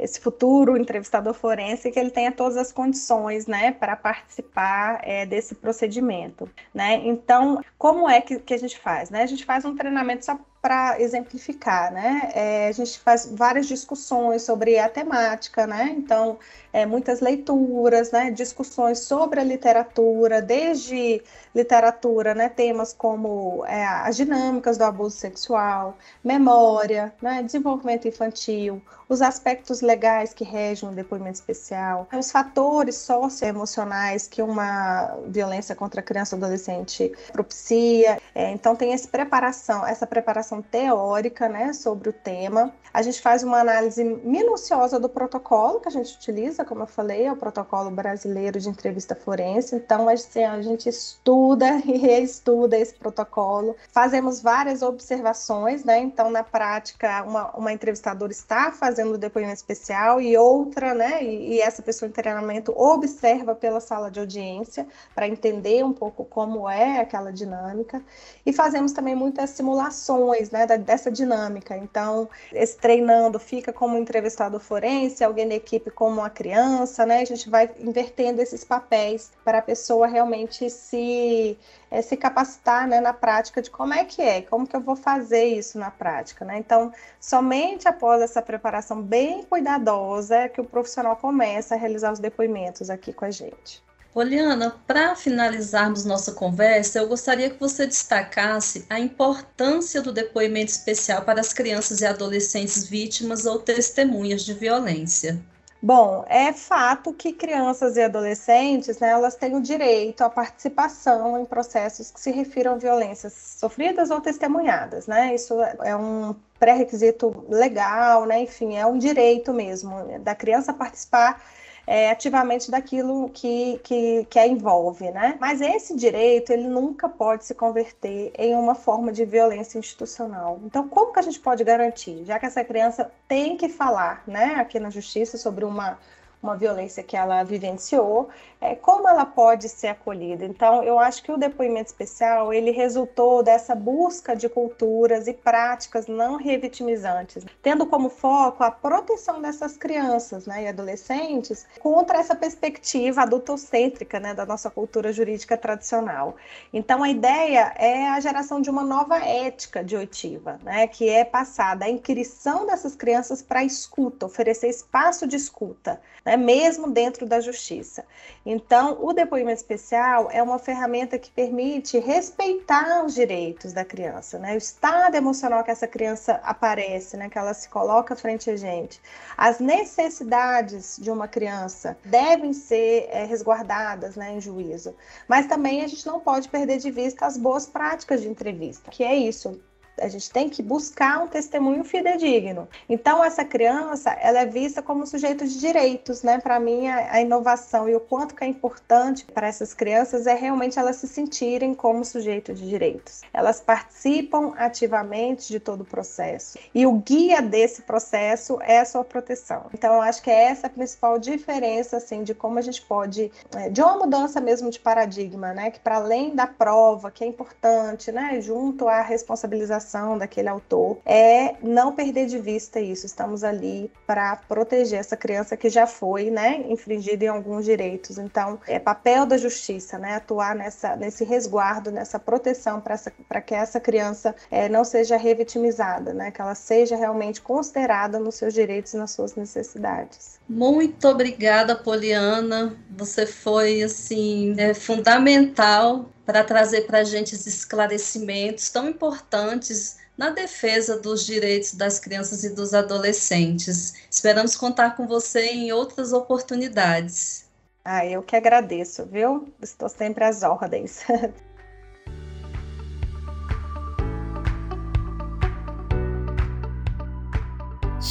esse 0.00 0.18
futuro 0.18 0.76
entrevistador 0.76 1.32
forense 1.32 1.92
que 1.92 1.98
ele 2.00 2.10
tenha 2.10 2.32
todas 2.32 2.56
as 2.56 2.72
condições, 2.72 3.46
né, 3.46 3.70
para 3.70 3.94
participar 3.94 5.00
é, 5.04 5.24
desse 5.24 5.54
procedimento, 5.54 6.50
né? 6.74 6.96
Então, 7.04 7.62
como 7.78 8.10
é 8.10 8.20
que, 8.20 8.40
que 8.40 8.52
a 8.52 8.58
gente 8.58 8.76
faz, 8.80 9.10
né? 9.10 9.22
A 9.22 9.26
gente 9.26 9.44
faz 9.44 9.64
um 9.64 9.76
treinamento 9.76 10.24
só 10.24 10.36
para 10.62 11.00
exemplificar, 11.00 11.92
né? 11.92 12.30
É, 12.34 12.68
a 12.68 12.72
gente 12.72 12.96
faz 13.00 13.26
várias 13.26 13.66
discussões 13.66 14.42
sobre 14.42 14.78
a 14.78 14.88
temática, 14.88 15.66
né? 15.66 15.92
Então, 15.98 16.38
é, 16.72 16.86
muitas 16.86 17.20
leituras, 17.20 18.12
né? 18.12 18.30
Discussões 18.30 19.00
sobre 19.00 19.40
a 19.40 19.44
literatura, 19.44 20.40
desde 20.40 21.20
literatura, 21.52 22.32
né? 22.32 22.48
Temas 22.48 22.92
como 22.92 23.64
é, 23.66 23.84
as 23.84 24.16
dinâmicas 24.16 24.78
do 24.78 24.84
abuso 24.84 25.16
sexual, 25.16 25.98
memória, 26.22 27.12
né? 27.20 27.42
Desenvolvimento 27.42 28.06
infantil, 28.06 28.80
os 29.12 29.20
aspectos 29.20 29.82
legais 29.82 30.32
que 30.32 30.42
regem 30.42 30.88
o 30.88 30.92
depoimento 30.92 31.34
especial, 31.34 32.08
os 32.16 32.30
fatores 32.30 32.96
socioemocionais 32.96 34.26
que 34.26 34.40
uma 34.40 35.14
violência 35.26 35.76
contra 35.76 36.00
criança 36.00 36.34
e 36.34 36.38
adolescente 36.38 37.12
propicia. 37.30 38.18
É, 38.34 38.50
então, 38.50 38.74
tem 38.74 38.94
essa 38.94 39.08
preparação, 39.08 39.86
essa 39.86 40.06
preparação 40.06 40.62
teórica 40.62 41.46
né, 41.48 41.74
sobre 41.74 42.08
o 42.08 42.12
tema. 42.12 42.72
A 42.92 43.02
gente 43.02 43.20
faz 43.20 43.42
uma 43.42 43.60
análise 43.60 44.02
minuciosa 44.02 44.98
do 44.98 45.08
protocolo 45.08 45.80
que 45.80 45.88
a 45.88 45.90
gente 45.90 46.14
utiliza, 46.14 46.64
como 46.64 46.82
eu 46.82 46.86
falei, 46.86 47.24
é 47.26 47.32
o 47.32 47.36
protocolo 47.36 47.90
brasileiro 47.90 48.58
de 48.60 48.68
entrevista 48.68 49.14
forense. 49.14 49.74
Então, 49.76 50.08
assim, 50.08 50.44
a 50.44 50.60
gente 50.62 50.88
estuda 50.88 51.80
e 51.84 51.98
reestuda 51.98 52.78
esse 52.78 52.94
protocolo. 52.94 53.76
Fazemos 53.90 54.40
várias 54.40 54.82
observações, 54.82 55.84
né? 55.84 56.00
Então, 56.00 56.30
na 56.30 56.42
prática, 56.42 57.22
uma, 57.24 57.50
uma 57.56 57.72
entrevistadora 57.72 58.32
está 58.32 58.72
fazendo 58.72 59.01
o 59.10 59.18
depoimento 59.18 59.56
especial 59.56 60.20
e 60.20 60.36
outra, 60.36 60.94
né? 60.94 61.22
E, 61.22 61.54
e 61.54 61.60
essa 61.60 61.82
pessoa 61.82 62.08
em 62.08 62.12
treinamento 62.12 62.72
observa 62.76 63.54
pela 63.54 63.80
sala 63.80 64.10
de 64.10 64.20
audiência 64.20 64.86
para 65.14 65.28
entender 65.28 65.84
um 65.84 65.92
pouco 65.92 66.24
como 66.24 66.68
é 66.68 67.00
aquela 67.00 67.32
dinâmica. 67.32 68.02
E 68.44 68.52
fazemos 68.52 68.92
também 68.92 69.14
muitas 69.14 69.50
simulações, 69.50 70.50
né? 70.50 70.66
Da, 70.66 70.76
dessa 70.76 71.10
dinâmica. 71.10 71.76
Então, 71.76 72.28
esse 72.52 72.76
treinando, 72.76 73.38
fica 73.38 73.72
como 73.72 73.96
entrevistado 73.98 74.58
forense, 74.60 75.24
alguém 75.24 75.48
da 75.48 75.54
equipe 75.54 75.90
como 75.90 76.20
uma 76.20 76.30
criança, 76.30 77.04
né? 77.04 77.20
A 77.20 77.24
gente 77.24 77.48
vai 77.50 77.70
invertendo 77.78 78.40
esses 78.40 78.64
papéis 78.64 79.30
para 79.44 79.58
a 79.58 79.62
pessoa 79.62 80.06
realmente 80.06 80.68
se, 80.70 81.58
é, 81.90 82.02
se 82.02 82.16
capacitar 82.16 82.86
né, 82.86 83.00
na 83.00 83.12
prática 83.12 83.60
de 83.60 83.70
como 83.70 83.94
é 83.94 84.04
que 84.04 84.22
é, 84.22 84.42
como 84.42 84.66
que 84.66 84.74
eu 84.76 84.80
vou 84.80 84.96
fazer 84.96 85.44
isso 85.44 85.78
na 85.78 85.90
prática, 85.90 86.44
né? 86.44 86.58
Então, 86.58 86.92
somente 87.20 87.88
após 87.88 88.22
essa 88.22 88.42
preparação 88.42 88.91
bem 89.00 89.44
cuidadosa 89.44 90.36
é 90.36 90.48
que 90.48 90.60
o 90.60 90.64
profissional 90.64 91.16
começa 91.16 91.74
a 91.74 91.78
realizar 91.78 92.12
os 92.12 92.18
depoimentos 92.18 92.90
aqui 92.90 93.12
com 93.12 93.24
a 93.24 93.30
gente. 93.30 93.82
Poliana, 94.12 94.76
para 94.86 95.14
finalizarmos 95.14 96.04
nossa 96.04 96.32
conversa, 96.32 96.98
eu 96.98 97.08
gostaria 97.08 97.48
que 97.48 97.58
você 97.58 97.86
destacasse 97.86 98.84
a 98.90 99.00
importância 99.00 100.02
do 100.02 100.12
depoimento 100.12 100.70
especial 100.70 101.22
para 101.22 101.40
as 101.40 101.54
crianças 101.54 102.02
e 102.02 102.06
adolescentes 102.06 102.86
vítimas 102.86 103.46
ou 103.46 103.58
testemunhas 103.58 104.44
de 104.44 104.52
violência. 104.52 105.40
Bom, 105.84 106.24
é 106.28 106.52
fato 106.52 107.12
que 107.12 107.32
crianças 107.32 107.96
e 107.96 108.02
adolescentes, 108.02 109.00
né, 109.00 109.08
elas 109.10 109.34
têm 109.34 109.56
o 109.56 109.60
direito 109.60 110.22
à 110.22 110.30
participação 110.30 111.40
em 111.40 111.44
processos 111.44 112.08
que 112.12 112.20
se 112.20 112.30
refiram 112.30 112.74
a 112.74 112.76
violências 112.76 113.32
sofridas 113.58 114.08
ou 114.10 114.20
testemunhadas, 114.20 115.08
né? 115.08 115.34
Isso 115.34 115.60
é 115.82 115.96
um 115.96 116.36
pré-requisito 116.56 117.44
legal, 117.48 118.26
né? 118.26 118.42
Enfim, 118.42 118.76
é 118.76 118.86
um 118.86 118.96
direito 118.96 119.52
mesmo 119.52 120.20
da 120.20 120.36
criança 120.36 120.72
participar 120.72 121.42
é, 121.86 122.10
ativamente 122.10 122.70
daquilo 122.70 123.28
que, 123.30 123.80
que, 123.82 124.26
que 124.30 124.38
a 124.38 124.46
envolve, 124.46 125.10
né? 125.10 125.36
Mas 125.40 125.60
esse 125.60 125.96
direito, 125.96 126.52
ele 126.52 126.68
nunca 126.68 127.08
pode 127.08 127.44
se 127.44 127.54
converter 127.54 128.32
em 128.38 128.54
uma 128.54 128.74
forma 128.74 129.12
de 129.12 129.24
violência 129.24 129.78
institucional. 129.78 130.60
Então, 130.64 130.88
como 130.88 131.12
que 131.12 131.18
a 131.18 131.22
gente 131.22 131.40
pode 131.40 131.64
garantir? 131.64 132.24
Já 132.24 132.38
que 132.38 132.46
essa 132.46 132.64
criança 132.64 133.10
tem 133.26 133.56
que 133.56 133.68
falar, 133.68 134.22
né, 134.26 134.54
aqui 134.56 134.78
na 134.78 134.90
justiça 134.90 135.36
sobre 135.36 135.64
uma 135.64 135.98
uma 136.42 136.56
violência 136.56 137.02
que 137.02 137.16
ela 137.16 137.44
vivenciou, 137.44 138.28
é, 138.60 138.74
como 138.74 139.08
ela 139.08 139.24
pode 139.24 139.68
ser 139.68 139.88
acolhida. 139.88 140.44
Então, 140.44 140.82
eu 140.82 140.98
acho 140.98 141.22
que 141.22 141.30
o 141.30 141.36
depoimento 141.36 141.86
especial 141.86 142.52
ele 142.52 142.70
resultou 142.70 143.42
dessa 143.42 143.74
busca 143.74 144.34
de 144.34 144.48
culturas 144.48 145.28
e 145.28 145.32
práticas 145.32 146.06
não 146.06 146.36
revitimizantes, 146.36 147.44
tendo 147.62 147.86
como 147.86 148.08
foco 148.08 148.64
a 148.64 148.70
proteção 148.70 149.40
dessas 149.40 149.76
crianças 149.76 150.46
né, 150.46 150.64
e 150.64 150.68
adolescentes 150.68 151.66
contra 151.78 152.18
essa 152.18 152.34
perspectiva 152.34 153.22
adultocêntrica 153.22 154.18
né, 154.18 154.34
da 154.34 154.44
nossa 154.44 154.70
cultura 154.70 155.12
jurídica 155.12 155.56
tradicional. 155.56 156.36
Então, 156.72 157.02
a 157.02 157.08
ideia 157.08 157.72
é 157.76 158.08
a 158.08 158.20
geração 158.20 158.60
de 158.60 158.70
uma 158.70 158.82
nova 158.82 159.18
ética 159.18 159.82
de 159.84 159.96
oitiva, 159.96 160.58
né, 160.62 160.86
que 160.86 161.08
é 161.08 161.24
passada 161.24 161.84
a 161.84 161.90
inquirição 161.90 162.66
dessas 162.66 162.96
crianças 162.96 163.42
para 163.42 163.60
a 163.60 163.64
escuta, 163.64 164.26
oferecer 164.26 164.68
espaço 164.68 165.26
de 165.26 165.36
escuta. 165.36 166.00
Né, 166.24 166.31
né, 166.32 166.36
mesmo 166.36 166.90
dentro 166.90 167.26
da 167.26 167.40
justiça. 167.40 168.04
Então, 168.44 168.98
o 169.04 169.12
depoimento 169.12 169.58
especial 169.58 170.30
é 170.30 170.42
uma 170.42 170.58
ferramenta 170.58 171.18
que 171.18 171.30
permite 171.30 171.98
respeitar 171.98 173.04
os 173.04 173.14
direitos 173.14 173.72
da 173.72 173.84
criança, 173.84 174.38
né, 174.38 174.54
o 174.54 174.58
estado 174.58 175.14
emocional 175.14 175.62
que 175.62 175.70
essa 175.70 175.86
criança 175.86 176.40
aparece, 176.42 177.16
né, 177.16 177.28
que 177.28 177.38
ela 177.38 177.52
se 177.52 177.68
coloca 177.68 178.16
frente 178.16 178.50
a 178.50 178.56
gente. 178.56 179.00
As 179.36 179.58
necessidades 179.58 180.98
de 180.98 181.10
uma 181.10 181.28
criança 181.28 181.98
devem 182.04 182.52
ser 182.54 183.08
é, 183.10 183.24
resguardadas 183.24 184.16
né, 184.16 184.32
em 184.32 184.40
juízo, 184.40 184.94
mas 185.28 185.46
também 185.46 185.84
a 185.84 185.86
gente 185.86 186.06
não 186.06 186.18
pode 186.18 186.48
perder 186.48 186.78
de 186.78 186.90
vista 186.90 187.26
as 187.26 187.36
boas 187.36 187.66
práticas 187.66 188.22
de 188.22 188.28
entrevista, 188.28 188.90
que 188.90 189.04
é 189.04 189.14
isso, 189.14 189.60
a 190.00 190.08
gente 190.08 190.30
tem 190.30 190.48
que 190.48 190.62
buscar 190.62 191.22
um 191.22 191.28
testemunho 191.28 191.84
fidedigno. 191.84 192.68
Então, 192.88 193.24
essa 193.24 193.44
criança, 193.44 194.10
ela 194.10 194.40
é 194.40 194.46
vista 194.46 194.82
como 194.82 195.06
sujeito 195.06 195.46
de 195.46 195.58
direitos, 195.58 196.22
né? 196.22 196.38
Para 196.38 196.58
mim, 196.58 196.88
a, 196.88 197.12
a, 197.12 197.20
inovação 197.20 197.88
e 197.88 197.94
o 197.94 198.00
quanto 198.00 198.34
que 198.34 198.44
é 198.44 198.46
importante 198.46 199.24
para 199.24 199.46
essas 199.46 199.74
crianças 199.74 200.26
é 200.26 200.34
realmente 200.34 200.78
elas 200.78 200.96
se 200.96 201.06
sentirem 201.06 201.74
como 201.74 202.04
sujeito 202.04 202.54
de 202.54 202.68
direitos. 202.68 203.22
Elas 203.32 203.60
participam 203.60 204.52
ativamente 204.56 205.48
de 205.48 205.60
todo 205.60 205.82
o 205.82 205.84
processo. 205.84 206.58
E 206.74 206.86
o 206.86 206.92
guia 206.94 207.42
desse 207.42 207.82
processo 207.82 208.58
é 208.62 208.80
a 208.80 208.84
sua 208.84 209.04
proteção. 209.04 209.66
Então, 209.74 209.94
eu 209.94 210.02
acho 210.02 210.22
que 210.22 210.30
é 210.30 210.44
essa 210.44 210.66
a 210.66 210.70
principal 210.70 211.18
diferença, 211.18 211.98
assim, 211.98 212.22
de 212.22 212.34
como 212.34 212.58
a 212.58 212.62
gente 212.62 212.82
pode, 212.82 213.30
é, 213.56 213.68
de 213.68 213.82
uma 213.82 213.98
mudança 213.98 214.40
mesmo 214.40 214.70
de 214.70 214.78
paradigma, 214.78 215.52
né? 215.52 215.70
Que 215.70 215.80
para 215.80 215.96
além 215.96 216.34
da 216.34 216.46
prova, 216.46 217.10
que 217.10 217.22
é 217.22 217.26
importante, 217.26 218.10
né? 218.10 218.40
Junto 218.40 218.88
à 218.88 219.02
responsabilização 219.02 219.81
daquele 220.18 220.48
autor 220.48 220.98
é 221.04 221.54
não 221.62 221.92
perder 221.92 222.26
de 222.26 222.38
vista 222.38 222.80
isso. 222.80 223.06
Estamos 223.06 223.44
ali 223.44 223.90
para 224.06 224.36
proteger 224.36 224.98
essa 224.98 225.16
criança 225.16 225.56
que 225.56 225.68
já 225.68 225.86
foi, 225.86 226.30
né, 226.30 226.64
infringida 226.68 227.24
em 227.24 227.28
alguns 227.28 227.64
direitos. 227.64 228.18
Então, 228.18 228.58
é 228.66 228.78
papel 228.78 229.26
da 229.26 229.36
justiça, 229.36 229.98
né, 229.98 230.14
atuar 230.14 230.54
nessa, 230.54 230.96
nesse 230.96 231.24
resguardo, 231.24 231.90
nessa 231.90 232.18
proteção 232.18 232.80
para 232.80 233.40
que 233.40 233.54
essa 233.54 233.80
criança 233.80 234.34
é, 234.50 234.68
não 234.68 234.84
seja 234.84 235.16
revitimizada, 235.16 236.12
né, 236.12 236.30
que 236.30 236.40
ela 236.40 236.54
seja 236.54 236.96
realmente 236.96 237.40
considerada 237.40 238.18
nos 238.18 238.36
seus 238.36 238.54
direitos 238.54 238.94
e 238.94 238.96
nas 238.96 239.10
suas 239.10 239.34
necessidades. 239.34 240.40
Muito 240.48 241.08
obrigada, 241.08 241.74
Poliana. 241.74 242.76
Você 242.96 243.26
foi 243.26 243.82
assim 243.82 244.54
é, 244.58 244.74
fundamental 244.74 246.06
para 246.24 246.44
trazer 246.44 246.82
para 246.82 246.98
a 246.98 247.04
gente 247.04 247.34
esses 247.34 247.58
esclarecimentos 247.58 248.70
tão 248.70 248.88
importantes 248.88 249.98
na 250.16 250.30
defesa 250.30 250.98
dos 250.98 251.24
direitos 251.24 251.74
das 251.74 251.98
crianças 251.98 252.44
e 252.44 252.54
dos 252.54 252.74
adolescentes. 252.74 253.94
Esperamos 254.10 254.54
contar 254.56 254.96
com 254.96 255.06
você 255.06 255.46
em 255.46 255.72
outras 255.72 256.12
oportunidades. 256.12 257.46
Ah, 257.84 258.06
eu 258.06 258.22
que 258.22 258.36
agradeço, 258.36 259.04
viu? 259.06 259.52
Estou 259.60 259.88
sempre 259.88 260.24
às 260.24 260.42
ordens. 260.42 261.02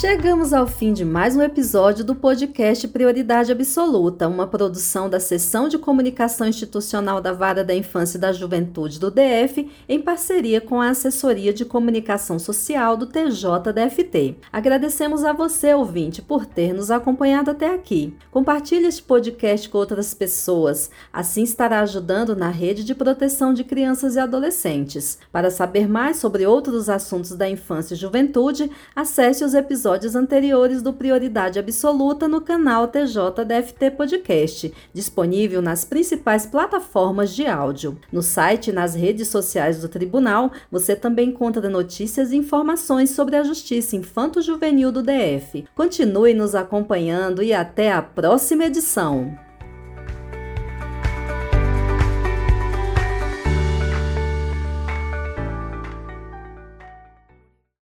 Chegamos 0.02 0.52
ao 0.52 0.66
fim 0.66 0.94
de 0.94 1.06
mais 1.06 1.36
um 1.36 1.44
episódio 1.44 2.04
do 2.04 2.16
podcast 2.16 2.88
Prioridade 2.88 3.52
Absoluta, 3.52 4.28
uma 4.28 4.48
produção 4.48 5.08
da 5.08 5.20
Seção 5.20 5.70
de 5.70 5.78
Comunicação 5.78 6.48
Institucional 6.48 7.22
da 7.22 7.32
Vara 7.32 7.64
da 7.64 7.76
Infância 7.76 8.18
e 8.18 8.20
da 8.20 8.34
Juventude 8.34 9.00
do 9.00 9.12
DF, 9.12 9.70
em 9.88 10.02
parceria 10.02 10.60
com 10.60 10.82
a 10.82 10.90
Assessoria 10.90 11.54
de 11.54 11.66
Comunicação 11.66 12.40
Social 12.40 12.98
do 12.98 13.06
TJDFT. 13.06 14.38
Agradecemos 14.52 15.24
a 15.24 15.34
você, 15.34 15.72
ouvinte, 15.72 16.20
por 16.20 16.48
ter 16.48 16.74
nos 16.74 16.90
acompanhado 16.90 17.52
até 17.52 17.72
aqui. 17.72 18.12
Compartilhe 18.32 18.88
este 18.88 19.04
podcast 19.04 19.70
com 19.70 19.78
outras 19.78 20.16
pessoas, 20.16 20.90
assim 21.14 21.44
estará 21.44 21.80
ajudando 21.82 22.36
na 22.36 22.50
rede 22.50 22.84
de 22.84 22.96
proteção 22.96 23.54
de 23.54 23.64
crianças 23.64 24.16
e 24.16 24.20
adolescentes. 24.20 25.20
Para 25.32 25.52
saber 25.52 25.88
mais 25.88 26.18
sobre 26.18 26.44
outros 26.48 26.90
assuntos 26.90 27.36
da 27.36 27.48
infância 27.48 27.94
e 27.94 27.98
juventude, 27.98 28.72
acesse 28.96 29.44
os 29.44 29.54
episódios 29.54 29.91
episódios 29.92 30.16
anteriores 30.16 30.82
do 30.82 30.94
Prioridade 30.94 31.60
Absoluta 31.60 32.26
no 32.26 32.40
canal 32.40 32.88
TJDFT 32.88 33.92
Podcast, 33.92 34.74
disponível 34.94 35.62
nas 35.62 35.84
principais 35.84 36.46
plataformas 36.46 37.36
de 37.36 37.46
áudio. 37.46 37.98
No 38.10 38.22
site 38.22 38.70
e 38.70 38.74
nas 38.74 38.96
redes 38.96 39.28
sociais 39.28 39.82
do 39.82 39.90
Tribunal, 39.90 40.50
você 40.72 40.96
também 40.96 41.30
encontra 41.30 41.70
notícias 41.70 42.32
e 42.32 42.38
informações 42.38 43.10
sobre 43.10 43.36
a 43.36 43.44
Justiça 43.44 43.98
Infanto-Juvenil 43.98 44.94
do 44.94 45.04
DF. 45.04 45.66
Continue 45.76 46.34
nos 46.34 46.56
acompanhando 46.56 47.44
e 47.44 47.54
até 47.54 47.92
a 47.92 48.02
próxima 48.02 48.66
edição. 48.66 49.51